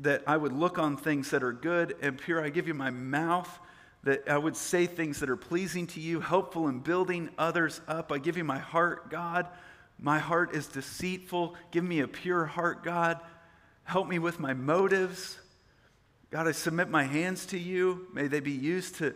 that 0.00 0.22
I 0.26 0.38
would 0.38 0.54
look 0.54 0.78
on 0.78 0.96
things 0.96 1.30
that 1.32 1.42
are 1.42 1.52
good 1.52 1.96
and 2.00 2.16
pure. 2.16 2.42
I 2.42 2.48
give 2.48 2.66
you 2.66 2.72
my 2.72 2.88
mouth 2.88 3.58
that 4.04 4.26
I 4.26 4.38
would 4.38 4.56
say 4.56 4.86
things 4.86 5.20
that 5.20 5.28
are 5.28 5.36
pleasing 5.36 5.86
to 5.88 6.00
you, 6.00 6.20
helpful 6.20 6.66
in 6.68 6.78
building 6.78 7.28
others 7.36 7.82
up. 7.88 8.10
I 8.10 8.16
give 8.16 8.38
you 8.38 8.44
my 8.44 8.58
heart, 8.58 9.10
God. 9.10 9.48
My 9.98 10.18
heart 10.18 10.56
is 10.56 10.66
deceitful. 10.66 11.56
Give 11.72 11.84
me 11.84 12.00
a 12.00 12.08
pure 12.08 12.46
heart, 12.46 12.82
God. 12.82 13.20
Help 13.84 14.08
me 14.08 14.18
with 14.18 14.40
my 14.40 14.54
motives. 14.54 15.36
God, 16.30 16.46
I 16.46 16.52
submit 16.52 16.88
my 16.88 17.02
hands 17.02 17.44
to 17.46 17.58
you. 17.58 18.06
May 18.12 18.28
they 18.28 18.38
be 18.38 18.52
used 18.52 18.96
to 18.96 19.14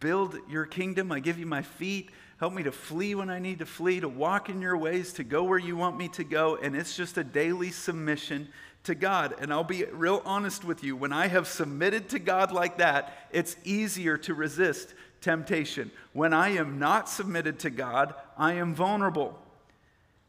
build 0.00 0.36
your 0.50 0.66
kingdom. 0.66 1.12
I 1.12 1.20
give 1.20 1.38
you 1.38 1.46
my 1.46 1.62
feet. 1.62 2.10
Help 2.38 2.52
me 2.52 2.64
to 2.64 2.72
flee 2.72 3.14
when 3.14 3.30
I 3.30 3.38
need 3.38 3.60
to 3.60 3.66
flee, 3.66 4.00
to 4.00 4.08
walk 4.08 4.48
in 4.48 4.60
your 4.60 4.76
ways, 4.76 5.12
to 5.14 5.24
go 5.24 5.44
where 5.44 5.60
you 5.60 5.76
want 5.76 5.96
me 5.96 6.08
to 6.08 6.24
go. 6.24 6.56
And 6.56 6.74
it's 6.74 6.96
just 6.96 7.18
a 7.18 7.24
daily 7.24 7.70
submission 7.70 8.48
to 8.82 8.96
God. 8.96 9.36
And 9.40 9.52
I'll 9.52 9.62
be 9.62 9.84
real 9.84 10.22
honest 10.24 10.64
with 10.64 10.82
you. 10.82 10.96
When 10.96 11.12
I 11.12 11.28
have 11.28 11.46
submitted 11.46 12.08
to 12.10 12.18
God 12.18 12.50
like 12.50 12.78
that, 12.78 13.16
it's 13.30 13.56
easier 13.62 14.16
to 14.18 14.34
resist 14.34 14.92
temptation. 15.20 15.92
When 16.14 16.32
I 16.32 16.48
am 16.50 16.80
not 16.80 17.08
submitted 17.08 17.60
to 17.60 17.70
God, 17.70 18.12
I 18.36 18.54
am 18.54 18.74
vulnerable. 18.74 19.38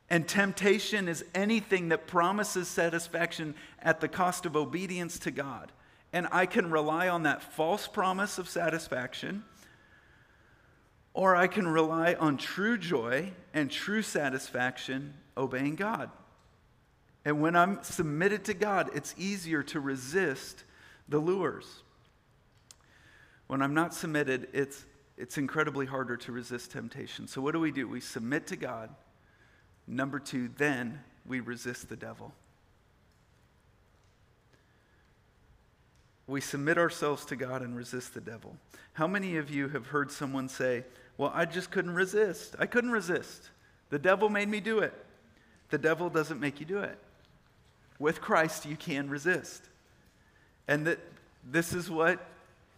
And 0.07 0.27
temptation 0.27 1.07
is 1.07 1.25
anything 1.33 1.89
that 1.89 2.05
promises 2.05 2.67
satisfaction 2.67 3.55
at 3.81 4.01
the 4.01 4.07
cost 4.07 4.45
of 4.45 4.55
obedience 4.55 5.17
to 5.19 5.31
God 5.31 5.71
and 6.13 6.27
I 6.31 6.45
can 6.45 6.71
rely 6.71 7.09
on 7.09 7.23
that 7.23 7.41
false 7.41 7.87
promise 7.87 8.37
of 8.37 8.47
satisfaction, 8.47 9.43
or 11.13 11.35
I 11.35 11.47
can 11.47 11.67
rely 11.67 12.13
on 12.13 12.37
true 12.37 12.77
joy 12.77 13.33
and 13.53 13.69
true 13.69 14.01
satisfaction 14.01 15.13
obeying 15.35 15.75
God. 15.75 16.09
And 17.25 17.41
when 17.41 17.55
I'm 17.55 17.83
submitted 17.83 18.45
to 18.45 18.53
God, 18.53 18.91
it's 18.93 19.13
easier 19.17 19.61
to 19.63 19.79
resist 19.79 20.63
the 21.09 21.19
lures. 21.19 21.83
When 23.47 23.61
I'm 23.61 23.73
not 23.73 23.93
submitted, 23.93 24.47
it's, 24.53 24.85
it's 25.17 25.37
incredibly 25.37 25.85
harder 25.85 26.17
to 26.17 26.31
resist 26.31 26.71
temptation. 26.71 27.27
So, 27.27 27.41
what 27.41 27.53
do 27.53 27.59
we 27.59 27.71
do? 27.71 27.87
We 27.87 27.99
submit 27.99 28.47
to 28.47 28.55
God. 28.55 28.89
Number 29.87 30.19
two, 30.19 30.49
then 30.57 31.01
we 31.25 31.39
resist 31.39 31.89
the 31.89 31.95
devil. 31.95 32.33
We 36.27 36.41
submit 36.41 36.77
ourselves 36.77 37.25
to 37.25 37.35
God 37.35 37.61
and 37.61 37.75
resist 37.75 38.13
the 38.13 38.21
devil. 38.21 38.57
How 38.93 39.07
many 39.07 39.37
of 39.37 39.49
you 39.49 39.69
have 39.69 39.87
heard 39.87 40.11
someone 40.11 40.49
say, 40.49 40.83
Well, 41.17 41.31
I 41.33 41.45
just 41.45 41.71
couldn't 41.71 41.95
resist? 41.95 42.55
I 42.59 42.65
couldn't 42.65 42.91
resist. 42.91 43.49
The 43.89 43.99
devil 43.99 44.29
made 44.29 44.49
me 44.49 44.59
do 44.59 44.79
it. 44.79 44.93
The 45.69 45.77
devil 45.77 46.09
doesn't 46.09 46.39
make 46.39 46.59
you 46.59 46.65
do 46.65 46.79
it. 46.79 46.97
With 47.99 48.21
Christ, 48.21 48.65
you 48.65 48.75
can 48.75 49.09
resist. 49.09 49.63
And 50.67 50.85
that 50.87 50.99
this 51.49 51.73
is 51.73 51.89
what 51.89 52.19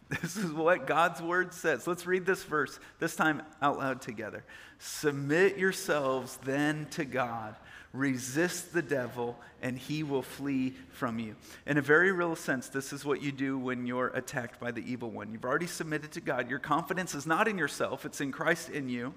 this 0.21 0.37
is 0.37 0.51
what 0.51 0.87
God's 0.87 1.21
word 1.21 1.53
says. 1.53 1.85
Let's 1.85 2.07
read 2.07 2.25
this 2.25 2.43
verse, 2.43 2.79
this 2.99 3.15
time 3.15 3.43
out 3.61 3.77
loud 3.77 4.01
together. 4.01 4.43
Submit 4.79 5.57
yourselves 5.57 6.39
then 6.43 6.87
to 6.91 7.05
God. 7.05 7.55
Resist 7.91 8.71
the 8.71 8.83
devil, 8.83 9.37
and 9.61 9.77
he 9.77 10.03
will 10.03 10.21
flee 10.21 10.75
from 10.91 11.17
you. 11.17 11.35
In 11.65 11.77
a 11.77 11.81
very 11.81 12.11
real 12.11 12.35
sense, 12.35 12.69
this 12.69 12.93
is 12.93 13.03
what 13.03 13.21
you 13.21 13.31
do 13.31 13.57
when 13.57 13.87
you're 13.87 14.09
attacked 14.09 14.59
by 14.59 14.71
the 14.71 14.81
evil 14.81 15.09
one. 15.09 15.31
You've 15.31 15.45
already 15.45 15.67
submitted 15.67 16.11
to 16.11 16.21
God. 16.21 16.49
Your 16.49 16.59
confidence 16.59 17.15
is 17.15 17.25
not 17.25 17.47
in 17.47 17.57
yourself, 17.57 18.05
it's 18.05 18.21
in 18.21 18.31
Christ 18.31 18.69
in 18.69 18.89
you. 18.89 19.13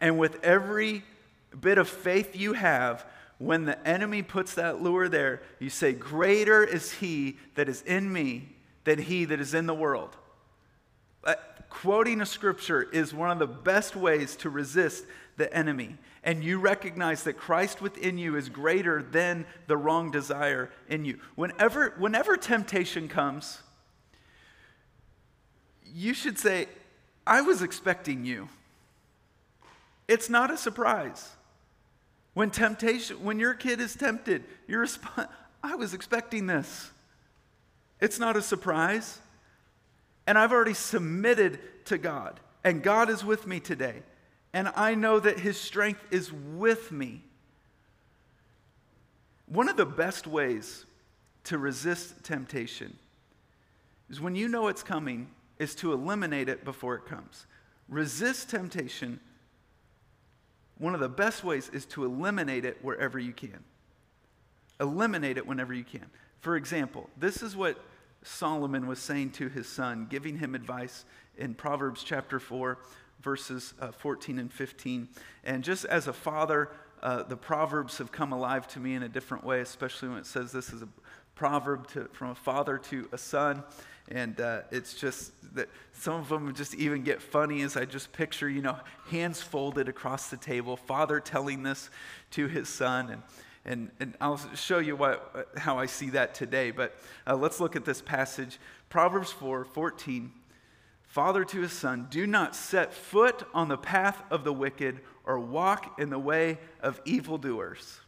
And 0.00 0.18
with 0.18 0.44
every 0.44 1.04
bit 1.58 1.78
of 1.78 1.88
faith 1.88 2.36
you 2.36 2.52
have, 2.52 3.06
when 3.38 3.64
the 3.64 3.88
enemy 3.88 4.22
puts 4.22 4.54
that 4.54 4.82
lure 4.82 5.08
there, 5.08 5.42
you 5.58 5.70
say, 5.70 5.92
Greater 5.92 6.64
is 6.64 6.92
he 6.92 7.38
that 7.54 7.68
is 7.68 7.82
in 7.82 8.12
me 8.12 8.48
than 8.84 8.98
he 8.98 9.24
that 9.26 9.40
is 9.40 9.54
in 9.54 9.66
the 9.66 9.74
world. 9.74 10.16
Uh, 11.24 11.34
quoting 11.68 12.20
a 12.20 12.26
scripture 12.26 12.82
is 12.82 13.12
one 13.12 13.30
of 13.30 13.38
the 13.38 13.46
best 13.46 13.96
ways 13.96 14.36
to 14.36 14.50
resist 14.50 15.04
the 15.36 15.52
enemy. 15.54 15.96
And 16.22 16.42
you 16.42 16.58
recognize 16.58 17.22
that 17.24 17.34
Christ 17.34 17.80
within 17.80 18.18
you 18.18 18.36
is 18.36 18.48
greater 18.48 19.02
than 19.02 19.46
the 19.66 19.76
wrong 19.76 20.10
desire 20.10 20.70
in 20.88 21.04
you. 21.04 21.20
Whenever, 21.34 21.94
whenever 21.98 22.36
temptation 22.36 23.08
comes, 23.08 23.60
you 25.84 26.14
should 26.14 26.38
say, 26.38 26.66
I 27.26 27.42
was 27.42 27.62
expecting 27.62 28.24
you. 28.24 28.48
It's 30.08 30.30
not 30.30 30.50
a 30.50 30.56
surprise. 30.56 31.30
When 32.34 32.50
temptation, 32.50 33.24
when 33.24 33.38
your 33.38 33.54
kid 33.54 33.80
is 33.80 33.94
tempted, 33.94 34.44
you 34.68 34.78
respond, 34.78 35.28
I 35.62 35.74
was 35.74 35.94
expecting 35.94 36.46
this. 36.46 36.90
It's 38.00 38.18
not 38.18 38.36
a 38.36 38.42
surprise. 38.42 39.18
And 40.26 40.36
I've 40.36 40.52
already 40.52 40.74
submitted 40.74 41.58
to 41.86 41.98
God. 41.98 42.40
And 42.62 42.82
God 42.82 43.10
is 43.10 43.24
with 43.24 43.46
me 43.46 43.60
today. 43.60 44.02
And 44.56 44.72
I 44.74 44.94
know 44.94 45.20
that 45.20 45.38
His 45.38 45.60
strength 45.60 46.02
is 46.10 46.32
with 46.32 46.90
me. 46.90 47.20
One 49.44 49.68
of 49.68 49.76
the 49.76 49.84
best 49.84 50.26
ways 50.26 50.86
to 51.44 51.58
resist 51.58 52.24
temptation 52.24 52.96
is 54.08 54.18
when 54.18 54.34
you 54.34 54.48
know 54.48 54.68
it's 54.68 54.82
coming, 54.82 55.28
is 55.58 55.74
to 55.74 55.92
eliminate 55.92 56.48
it 56.48 56.64
before 56.64 56.94
it 56.94 57.04
comes. 57.04 57.44
Resist 57.90 58.48
temptation. 58.48 59.20
One 60.78 60.94
of 60.94 61.00
the 61.00 61.08
best 61.10 61.44
ways 61.44 61.68
is 61.74 61.84
to 61.86 62.06
eliminate 62.06 62.64
it 62.64 62.78
wherever 62.80 63.18
you 63.18 63.34
can. 63.34 63.62
Eliminate 64.80 65.36
it 65.36 65.46
whenever 65.46 65.74
you 65.74 65.84
can. 65.84 66.06
For 66.40 66.56
example, 66.56 67.10
this 67.18 67.42
is 67.42 67.54
what 67.54 67.78
Solomon 68.22 68.86
was 68.86 69.00
saying 69.00 69.32
to 69.32 69.50
his 69.50 69.68
son, 69.68 70.06
giving 70.08 70.38
him 70.38 70.54
advice 70.54 71.04
in 71.36 71.52
Proverbs 71.52 72.02
chapter 72.02 72.40
4, 72.40 72.78
verses 73.20 73.74
uh, 73.80 73.90
14 73.92 74.38
and 74.38 74.52
15. 74.52 75.08
And 75.44 75.64
just 75.64 75.84
as 75.84 76.08
a 76.08 76.12
father, 76.12 76.70
uh, 77.02 77.22
the 77.22 77.36
Proverbs 77.36 77.98
have 77.98 78.12
come 78.12 78.32
alive 78.32 78.66
to 78.68 78.80
me 78.80 78.94
in 78.94 79.02
a 79.02 79.08
different 79.08 79.44
way, 79.44 79.60
especially 79.60 80.08
when 80.08 80.18
it 80.18 80.26
says 80.26 80.52
this 80.52 80.72
is 80.72 80.82
a 80.82 80.88
proverb 81.34 81.86
to, 81.88 82.04
from 82.12 82.30
a 82.30 82.34
father 82.34 82.78
to 82.78 83.08
a 83.12 83.18
son. 83.18 83.62
And 84.08 84.40
uh, 84.40 84.60
it's 84.70 84.94
just 84.94 85.32
that 85.54 85.68
some 85.92 86.14
of 86.14 86.28
them 86.28 86.54
just 86.54 86.74
even 86.74 87.02
get 87.02 87.20
funny 87.20 87.62
as 87.62 87.76
I 87.76 87.84
just 87.84 88.12
picture, 88.12 88.48
you 88.48 88.62
know, 88.62 88.78
hands 89.10 89.42
folded 89.42 89.88
across 89.88 90.30
the 90.30 90.36
table, 90.36 90.76
father 90.76 91.18
telling 91.18 91.62
this 91.62 91.90
to 92.32 92.46
his 92.46 92.68
son. 92.68 93.10
And 93.10 93.22
and, 93.66 93.90
and 93.98 94.14
I'll 94.20 94.40
show 94.54 94.78
you 94.78 94.94
what, 94.94 95.48
how 95.56 95.76
I 95.76 95.86
see 95.86 96.10
that 96.10 96.34
today. 96.34 96.70
But 96.70 96.96
uh, 97.26 97.34
let's 97.34 97.58
look 97.58 97.74
at 97.74 97.84
this 97.84 98.00
passage 98.00 98.58
Proverbs 98.88 99.32
4 99.32 99.64
14. 99.64 100.32
Father 101.16 101.46
to 101.46 101.62
his 101.62 101.72
son, 101.72 102.08
do 102.10 102.26
not 102.26 102.54
set 102.54 102.92
foot 102.92 103.42
on 103.54 103.68
the 103.68 103.78
path 103.78 104.22
of 104.30 104.44
the 104.44 104.52
wicked 104.52 105.00
or 105.24 105.40
walk 105.40 105.98
in 105.98 106.10
the 106.10 106.18
way 106.18 106.58
of 106.82 107.00
evildoers. 107.06 108.00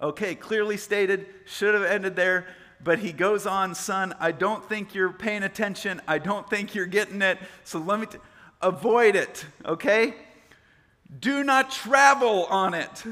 Okay, 0.00 0.34
clearly 0.34 0.78
stated, 0.78 1.26
should 1.44 1.74
have 1.74 1.82
ended 1.82 2.16
there, 2.16 2.46
but 2.82 3.00
he 3.00 3.12
goes 3.12 3.46
on, 3.46 3.74
son, 3.74 4.14
I 4.18 4.32
don't 4.32 4.66
think 4.66 4.94
you're 4.94 5.12
paying 5.12 5.42
attention. 5.42 6.00
I 6.08 6.16
don't 6.16 6.48
think 6.48 6.74
you're 6.74 6.86
getting 6.86 7.20
it. 7.20 7.36
So 7.64 7.78
let 7.78 8.00
me 8.00 8.06
t- 8.06 8.16
avoid 8.62 9.16
it, 9.16 9.44
okay? 9.66 10.14
Do 11.20 11.44
not 11.44 11.70
travel 11.70 12.46
on 12.46 12.72
it. 12.72 13.04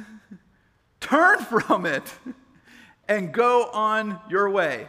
Turn 1.00 1.40
from 1.40 1.84
it 1.84 2.14
and 3.06 3.30
go 3.30 3.64
on 3.74 4.20
your 4.30 4.48
way. 4.48 4.88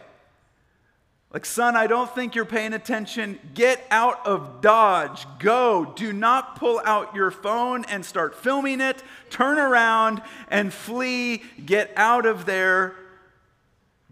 Like, 1.32 1.44
son, 1.44 1.76
I 1.76 1.86
don't 1.86 2.12
think 2.14 2.34
you're 2.34 2.44
paying 2.44 2.72
attention. 2.72 3.38
Get 3.52 3.84
out 3.90 4.26
of 4.26 4.60
Dodge. 4.60 5.26
Go. 5.38 5.92
Do 5.96 6.12
not 6.12 6.56
pull 6.56 6.80
out 6.84 7.14
your 7.14 7.30
phone 7.30 7.84
and 7.86 8.04
start 8.04 8.36
filming 8.36 8.80
it. 8.80 9.02
Turn 9.28 9.58
around 9.58 10.22
and 10.48 10.72
flee. 10.72 11.42
Get 11.64 11.92
out 11.96 12.26
of 12.26 12.46
there. 12.46 12.94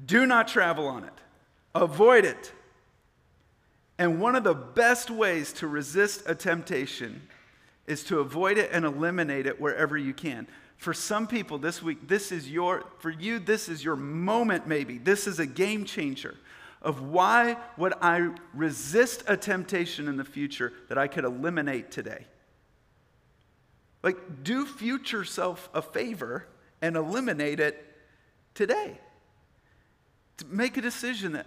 Do 0.05 0.27
not 0.27 0.49
travel 0.49 0.87
on 0.87 1.05
it. 1.05 1.13
Avoid 1.75 2.25
it. 2.25 2.53
And 3.97 4.21
one 4.21 4.35
of 4.35 4.43
the 4.43 4.55
best 4.55 5.09
ways 5.09 5.53
to 5.55 5.69
resist 5.69 6.25
a 6.27 6.35
temptation 6.35 7.29
is 7.87 8.03
to 8.05 8.19
avoid 8.19 8.59
it 8.59 8.71
and 8.73 8.85
eliminate 8.85 9.47
it 9.47 9.61
wherever 9.61 9.97
you 9.97 10.13
can. 10.13 10.49
For 10.79 10.93
some 10.93 11.29
people 11.29 11.59
this 11.59 11.81
week, 11.81 12.09
this 12.09 12.33
is 12.33 12.51
your, 12.51 12.85
for 12.99 13.11
you, 13.11 13.39
this 13.39 13.69
is 13.69 13.85
your 13.85 13.95
moment 13.95 14.67
maybe. 14.67 14.99
This 14.99 15.29
is 15.29 15.39
a 15.39 15.47
game 15.47 15.85
changer 15.85 16.35
of 16.85 17.03
why 17.03 17.57
would 17.77 17.95
I 18.01 18.31
resist 18.53 19.25
a 19.27 19.37
temptation 19.37 20.07
in 20.07 20.17
the 20.17 20.25
future 20.25 20.73
that 20.89 20.99
I 20.99 21.09
could 21.09 21.25
eliminate 21.25 21.91
today? 21.91 22.27
Like, 24.03 24.45
do 24.45 24.67
future 24.67 25.25
self 25.25 25.71
a 25.73 25.81
favor 25.81 26.47
and 26.83 26.95
eliminate 26.95 27.59
it 27.59 27.83
today. 28.55 28.99
To 30.37 30.45
make 30.47 30.77
a 30.77 30.83
decision 30.83 31.33
that, 31.33 31.47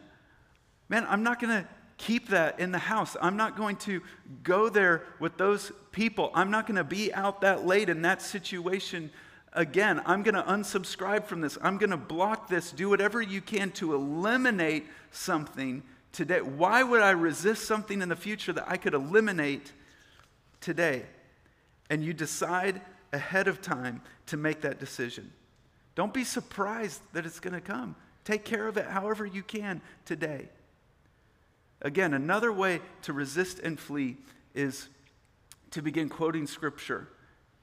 man, 0.89 1.05
I'm 1.07 1.21
not 1.21 1.39
going 1.39 1.61
to 1.61 1.67
keep 1.97 2.29
that 2.29 2.59
in 2.59 2.71
the 2.71 2.79
house. 2.79 3.15
I'm 3.21 3.37
not 3.37 3.55
going 3.55 3.75
to 3.77 4.01
go 4.43 4.69
there 4.69 5.03
with 5.19 5.37
those 5.37 5.71
people. 5.91 6.31
I'm 6.33 6.49
not 6.49 6.65
going 6.65 6.77
to 6.77 6.83
be 6.83 7.13
out 7.13 7.41
that 7.41 7.65
late 7.65 7.89
in 7.89 8.01
that 8.01 8.21
situation 8.21 9.11
again, 9.57 10.01
I'm 10.05 10.23
going 10.23 10.35
to 10.35 10.43
unsubscribe 10.43 11.25
from 11.25 11.41
this. 11.41 11.57
I'm 11.61 11.77
going 11.77 11.89
to 11.89 11.97
block 11.97 12.47
this. 12.47 12.71
Do 12.71 12.89
whatever 12.89 13.21
you 13.21 13.41
can 13.41 13.71
to 13.71 13.95
eliminate 13.95 14.85
something 15.11 15.83
today. 16.13 16.41
Why 16.41 16.83
would 16.83 17.01
I 17.01 17.09
resist 17.09 17.65
something 17.65 18.01
in 18.01 18.07
the 18.07 18.15
future 18.15 18.53
that 18.53 18.69
I 18.69 18.77
could 18.77 18.93
eliminate 18.93 19.73
today? 20.61 21.03
And 21.89 22.03
you 22.03 22.13
decide 22.13 22.79
ahead 23.11 23.47
of 23.47 23.61
time 23.61 24.01
to 24.27 24.37
make 24.37 24.61
that 24.61 24.79
decision. 24.79 25.33
Don't 25.95 26.13
be 26.13 26.23
surprised 26.23 27.01
that 27.13 27.25
it's 27.25 27.39
going 27.39 27.55
to 27.55 27.61
come. 27.61 27.95
Take 28.23 28.45
care 28.45 28.67
of 28.67 28.77
it 28.77 28.85
however 28.85 29.25
you 29.25 29.41
can 29.41 29.81
today. 30.05 30.49
Again, 31.81 32.13
another 32.13 32.53
way 32.53 32.81
to 33.03 33.13
resist 33.13 33.59
and 33.59 33.79
flee 33.79 34.17
is 34.53 34.89
to 35.71 35.81
begin 35.81 36.09
quoting 36.09 36.45
scripture 36.45 37.07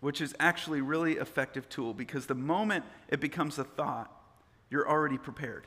which 0.04 0.20
is 0.20 0.34
actually 0.38 0.82
really 0.82 1.14
effective 1.14 1.66
tool 1.70 1.94
because 1.94 2.26
the 2.26 2.34
moment 2.34 2.84
it 3.08 3.20
becomes 3.20 3.58
a 3.58 3.64
thought, 3.64 4.12
you're 4.68 4.86
already 4.86 5.16
prepared. 5.16 5.66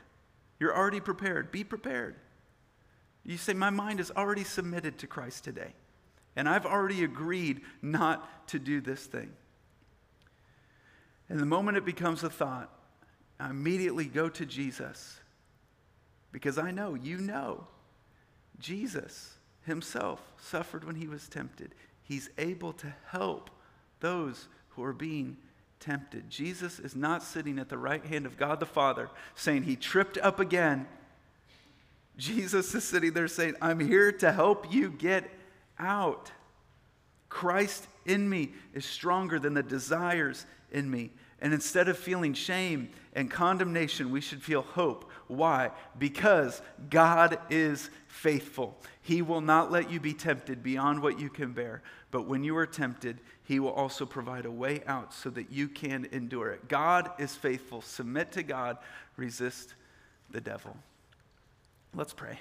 You're 0.60 0.76
already 0.76 1.00
prepared. 1.00 1.50
Be 1.50 1.64
prepared. 1.64 2.14
You 3.24 3.36
say, 3.36 3.52
My 3.52 3.70
mind 3.70 3.98
is 3.98 4.12
already 4.12 4.44
submitted 4.44 4.96
to 4.98 5.08
Christ 5.08 5.42
today, 5.42 5.74
and 6.36 6.48
I've 6.48 6.66
already 6.66 7.02
agreed 7.02 7.62
not 7.82 8.46
to 8.50 8.60
do 8.60 8.80
this 8.80 9.06
thing. 9.06 9.32
And 11.28 11.40
the 11.40 11.44
moment 11.44 11.76
it 11.76 11.84
becomes 11.84 12.22
a 12.22 12.30
thought, 12.30 12.70
I 13.40 13.50
immediately 13.50 14.04
go 14.04 14.28
to 14.28 14.46
Jesus 14.46 15.18
because 16.30 16.58
I 16.58 16.70
know, 16.70 16.94
you 16.94 17.18
know, 17.18 17.66
Jesus 18.60 19.34
himself 19.62 20.22
suffered 20.40 20.84
when 20.84 20.94
he 20.94 21.08
was 21.08 21.28
tempted. 21.28 21.74
He's 22.04 22.30
able 22.38 22.72
to 22.74 22.94
help 23.08 23.50
those 24.00 24.48
who 24.70 24.82
are 24.82 24.92
being 24.92 25.36
tempted. 25.80 26.28
Jesus 26.28 26.78
is 26.78 26.96
not 26.96 27.22
sitting 27.22 27.58
at 27.58 27.68
the 27.68 27.78
right 27.78 28.04
hand 28.04 28.26
of 28.26 28.36
God 28.36 28.60
the 28.60 28.66
Father 28.66 29.10
saying 29.34 29.62
he 29.62 29.76
tripped 29.76 30.18
up 30.18 30.40
again. 30.40 30.86
Jesus 32.16 32.74
is 32.74 32.84
sitting 32.84 33.12
there 33.12 33.28
saying, 33.28 33.54
I'm 33.62 33.78
here 33.80 34.10
to 34.12 34.32
help 34.32 34.72
you 34.72 34.90
get 34.90 35.30
out. 35.78 36.32
Christ 37.28 37.86
in 38.06 38.28
me 38.28 38.50
is 38.74 38.84
stronger 38.84 39.38
than 39.38 39.54
the 39.54 39.62
desires 39.62 40.46
in 40.72 40.90
me. 40.90 41.10
And 41.40 41.54
instead 41.54 41.88
of 41.88 41.96
feeling 41.96 42.34
shame 42.34 42.90
and 43.12 43.30
condemnation, 43.30 44.10
we 44.10 44.20
should 44.20 44.42
feel 44.42 44.62
hope. 44.62 45.08
Why? 45.28 45.70
Because 45.96 46.60
God 46.90 47.38
is 47.48 47.90
faithful. 48.08 48.76
He 49.02 49.22
will 49.22 49.40
not 49.40 49.70
let 49.70 49.90
you 49.90 50.00
be 50.00 50.14
tempted 50.14 50.62
beyond 50.62 51.00
what 51.00 51.20
you 51.20 51.30
can 51.30 51.52
bear. 51.52 51.82
But 52.10 52.26
when 52.26 52.42
you 52.42 52.56
are 52.56 52.66
tempted, 52.66 53.20
He 53.48 53.60
will 53.60 53.72
also 53.72 54.04
provide 54.04 54.44
a 54.44 54.50
way 54.50 54.82
out 54.86 55.14
so 55.14 55.30
that 55.30 55.50
you 55.50 55.68
can 55.68 56.06
endure 56.12 56.50
it. 56.50 56.68
God 56.68 57.10
is 57.18 57.34
faithful. 57.34 57.80
Submit 57.80 58.30
to 58.32 58.42
God, 58.42 58.76
resist 59.16 59.74
the 60.30 60.42
devil. 60.42 60.76
Let's 61.94 62.12
pray. 62.12 62.40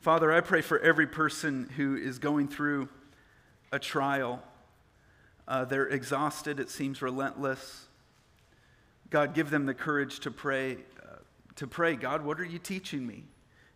Father, 0.00 0.32
I 0.32 0.40
pray 0.40 0.62
for 0.62 0.80
every 0.80 1.06
person 1.06 1.70
who 1.76 1.94
is 1.94 2.18
going 2.18 2.48
through 2.48 2.88
a 3.70 3.78
trial. 3.78 4.42
Uh, 5.46 5.64
they're 5.64 5.86
exhausted, 5.86 6.58
it 6.58 6.70
seems 6.70 7.00
relentless. 7.00 7.86
God, 9.10 9.32
give 9.32 9.50
them 9.50 9.64
the 9.64 9.74
courage 9.74 10.18
to 10.20 10.32
pray, 10.32 10.78
uh, 11.00 11.18
to 11.54 11.68
pray, 11.68 11.94
God, 11.94 12.24
what 12.24 12.40
are 12.40 12.44
you 12.44 12.58
teaching 12.58 13.06
me? 13.06 13.22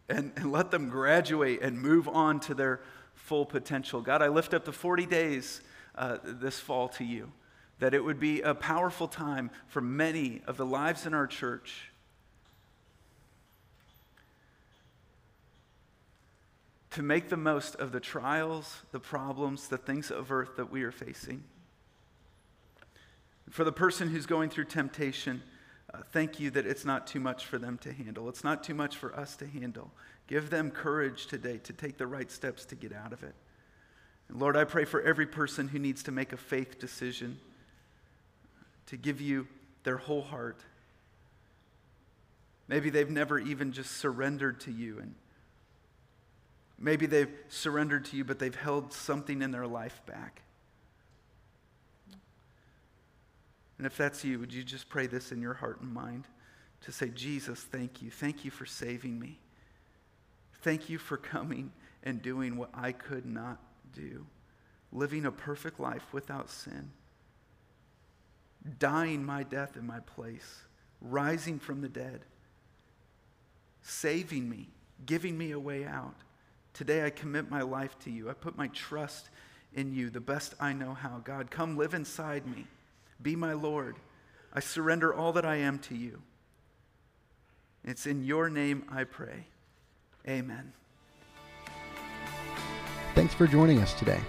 And, 0.09 0.33
and 0.35 0.51
let 0.51 0.73
them 0.73 0.89
graduate 0.89 1.63
and 1.63 1.81
move 1.81 2.09
on 2.09 2.41
to 2.41 2.55
their 2.55 2.81
full 3.15 3.47
potential. 3.47 4.01
God, 4.01 4.23
I 4.23 4.29
lift 4.29 4.55
up 4.55 4.65
the 4.65 4.73
40 4.73 5.07
days 5.07 5.61
uh, 5.95 6.19
this 6.23 6.59
fall 6.59 6.89
to 6.91 7.05
you, 7.05 7.33
that 7.79 7.95
it 7.95 8.05
would 8.05 8.21
be 8.21 8.41
a 8.41 8.55
powerful 8.55 9.09
time 9.09 9.51
for 9.69 9.81
many 9.81 10.43
of 10.47 10.57
the 10.57 10.67
lives 10.67 11.07
in 11.07 11.15
our 11.15 11.27
church 11.27 11.93
to 16.93 17.03
make 17.03 17.31
the 17.31 17.37
most 17.37 17.75
of 17.77 17.91
the 17.91 18.01
trials, 18.01 18.83
the 18.93 19.01
problems, 19.01 19.69
the 19.69 19.79
things 19.79 20.11
of 20.11 20.31
earth 20.31 20.57
that 20.57 20.71
we 20.71 20.83
are 20.83 20.93
facing. 20.93 21.43
For 23.51 23.65
the 23.65 23.73
person 23.73 24.09
who's 24.09 24.27
going 24.27 24.51
through 24.51 24.67
temptation, 24.67 25.43
uh, 25.93 25.99
thank 26.13 26.39
you 26.39 26.51
that 26.51 26.67
it's 26.67 26.85
not 26.85 27.07
too 27.07 27.21
much 27.21 27.47
for 27.47 27.59
them 27.59 27.79
to 27.79 27.93
handle. 27.93 28.29
It's 28.29 28.45
not 28.45 28.63
too 28.63 28.75
much 28.75 28.97
for 28.97 29.15
us 29.17 29.37
to 29.37 29.47
handle. 29.47 29.91
Give 30.27 30.51
them 30.51 30.70
courage 30.70 31.27
today 31.27 31.59
to 31.64 31.73
take 31.73 31.99
the 31.99 32.07
right 32.07 32.31
steps 32.31 32.64
to 32.66 32.75
get 32.75 32.93
out 32.93 33.12
of 33.12 33.23
it. 33.23 33.35
And 34.29 34.41
Lord, 34.41 34.57
I 34.57 34.64
pray 34.64 34.85
for 34.85 35.03
every 35.03 35.27
person 35.27 35.68
who 35.68 35.79
needs 35.79 36.03
to 36.05 36.12
make 36.12 36.33
a 36.33 36.37
faith 36.37 36.79
decision 36.79 37.39
to 38.87 38.97
give 38.97 39.20
you 39.20 39.47
their 39.85 39.97
whole 39.97 40.23
heart. 40.23 40.61
Maybe 42.68 42.91
they've 42.91 43.11
never 43.11 43.39
even 43.39 43.73
just 43.73 43.97
surrendered 43.99 44.61
to 44.61 44.70
you 44.70 44.99
and 45.01 45.14
Maybe 46.83 47.07
they've 47.07 47.33
surrendered 47.49 48.07
to 48.07 48.16
you, 48.16 48.25
but 48.25 48.41
they've 48.41 48.55
held 48.55 48.93
something 48.93 49.41
in 49.41 49.53
their 49.53 49.68
life 49.68 50.03
back. 50.05 50.43
And 53.79 53.87
if 53.87 53.97
that's 53.97 54.25
you, 54.25 54.41
would 54.41 54.53
you 54.53 54.64
just 54.64 54.89
pray 54.89 55.07
this 55.07 55.31
in 55.31 55.41
your 55.41 55.55
heart 55.55 55.81
and 55.81 55.95
mind 55.95 56.25
to 56.81 56.91
say, 56.91 57.09
Jesus, 57.09 57.61
thank 57.61 58.03
you. 58.03 58.11
Thank 58.11 58.45
you 58.45 58.51
for 58.51 58.66
saving 58.66 59.20
me. 59.20 59.39
Thank 60.63 60.89
you 60.89 60.99
for 60.99 61.17
coming 61.17 61.73
and 62.03 62.23
doing 62.23 62.57
what 62.57 62.71
I 62.73 62.93
could 62.93 63.27
not 63.27 63.59
do, 63.93 64.27
living 64.93 65.27
a 65.27 65.33
perfect 65.33 65.79
life 65.81 66.13
without 66.13 66.51
sin, 66.51 66.91
dying 68.79 69.25
my 69.25 69.43
death 69.43 69.77
in 69.77 69.87
my 69.87 70.01
place, 70.01 70.63
rising 71.01 71.59
from 71.59 71.81
the 71.81 71.89
dead, 71.89 72.21
saving 73.83 74.49
me, 74.49 74.69
giving 75.05 75.37
me 75.37 75.51
a 75.51 75.59
way 75.59 75.85
out. 75.85 76.15
Today 76.75 77.05
I 77.05 77.11
commit 77.11 77.51
my 77.51 77.63
life 77.63 77.99
to 78.01 78.11
you. 78.11 78.31
I 78.31 78.33
put 78.35 78.57
my 78.57 78.69
trust 78.69 79.29
in 79.75 79.93
you 79.93 80.11
the 80.11 80.21
best 80.21 80.55
I 80.61 80.73
know 80.73 80.95
how. 80.95 81.21
God, 81.25 81.51
come 81.51 81.77
live 81.77 81.93
inside 81.93 82.47
me. 82.47 82.67
Be 83.21 83.37
my 83.37 83.53
Lord. 83.53 83.97
I 84.53 84.61
surrender 84.61 85.13
all 85.13 85.33
that 85.33 85.45
I 85.45 85.57
am 85.57 85.79
to 85.81 85.97
you. 85.97 86.23
It's 87.85 88.07
in 88.07 88.23
your 88.23 88.49
name 88.49 88.85
I 88.89 89.05
pray. 89.05 89.47
Amen. 90.29 90.73
Thanks 93.14 93.35
for 93.35 93.47
joining 93.47 93.81
us 93.81 93.93
today. 93.95 94.20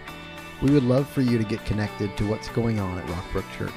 We 0.62 0.72
would 0.72 0.84
love 0.84 1.08
for 1.10 1.22
you 1.22 1.38
to 1.38 1.44
get 1.44 1.64
connected 1.66 2.16
to 2.18 2.28
what's 2.28 2.50
going 2.50 2.80
on 2.80 2.98
at 2.98 3.06
Rockbrook 3.08 3.50
Church. 3.58 3.72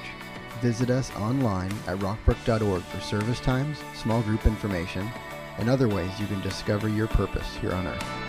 Visit 0.61 0.91
us 0.91 1.15
online 1.17 1.73
at 1.87 1.99
rockbrook.org 1.99 2.83
for 2.83 3.01
service 3.01 3.41
times, 3.41 3.79
small 3.95 4.23
group 4.23 4.47
information, 4.47 5.09
and 5.59 5.69
other 5.69 5.89
ways 5.89 6.19
you 6.19 6.27
can 6.27 6.41
discover 6.41 6.89
your 6.89 7.09
purpose 7.09 7.57
here 7.57 7.73
on 7.73 7.87
earth. 7.87 8.26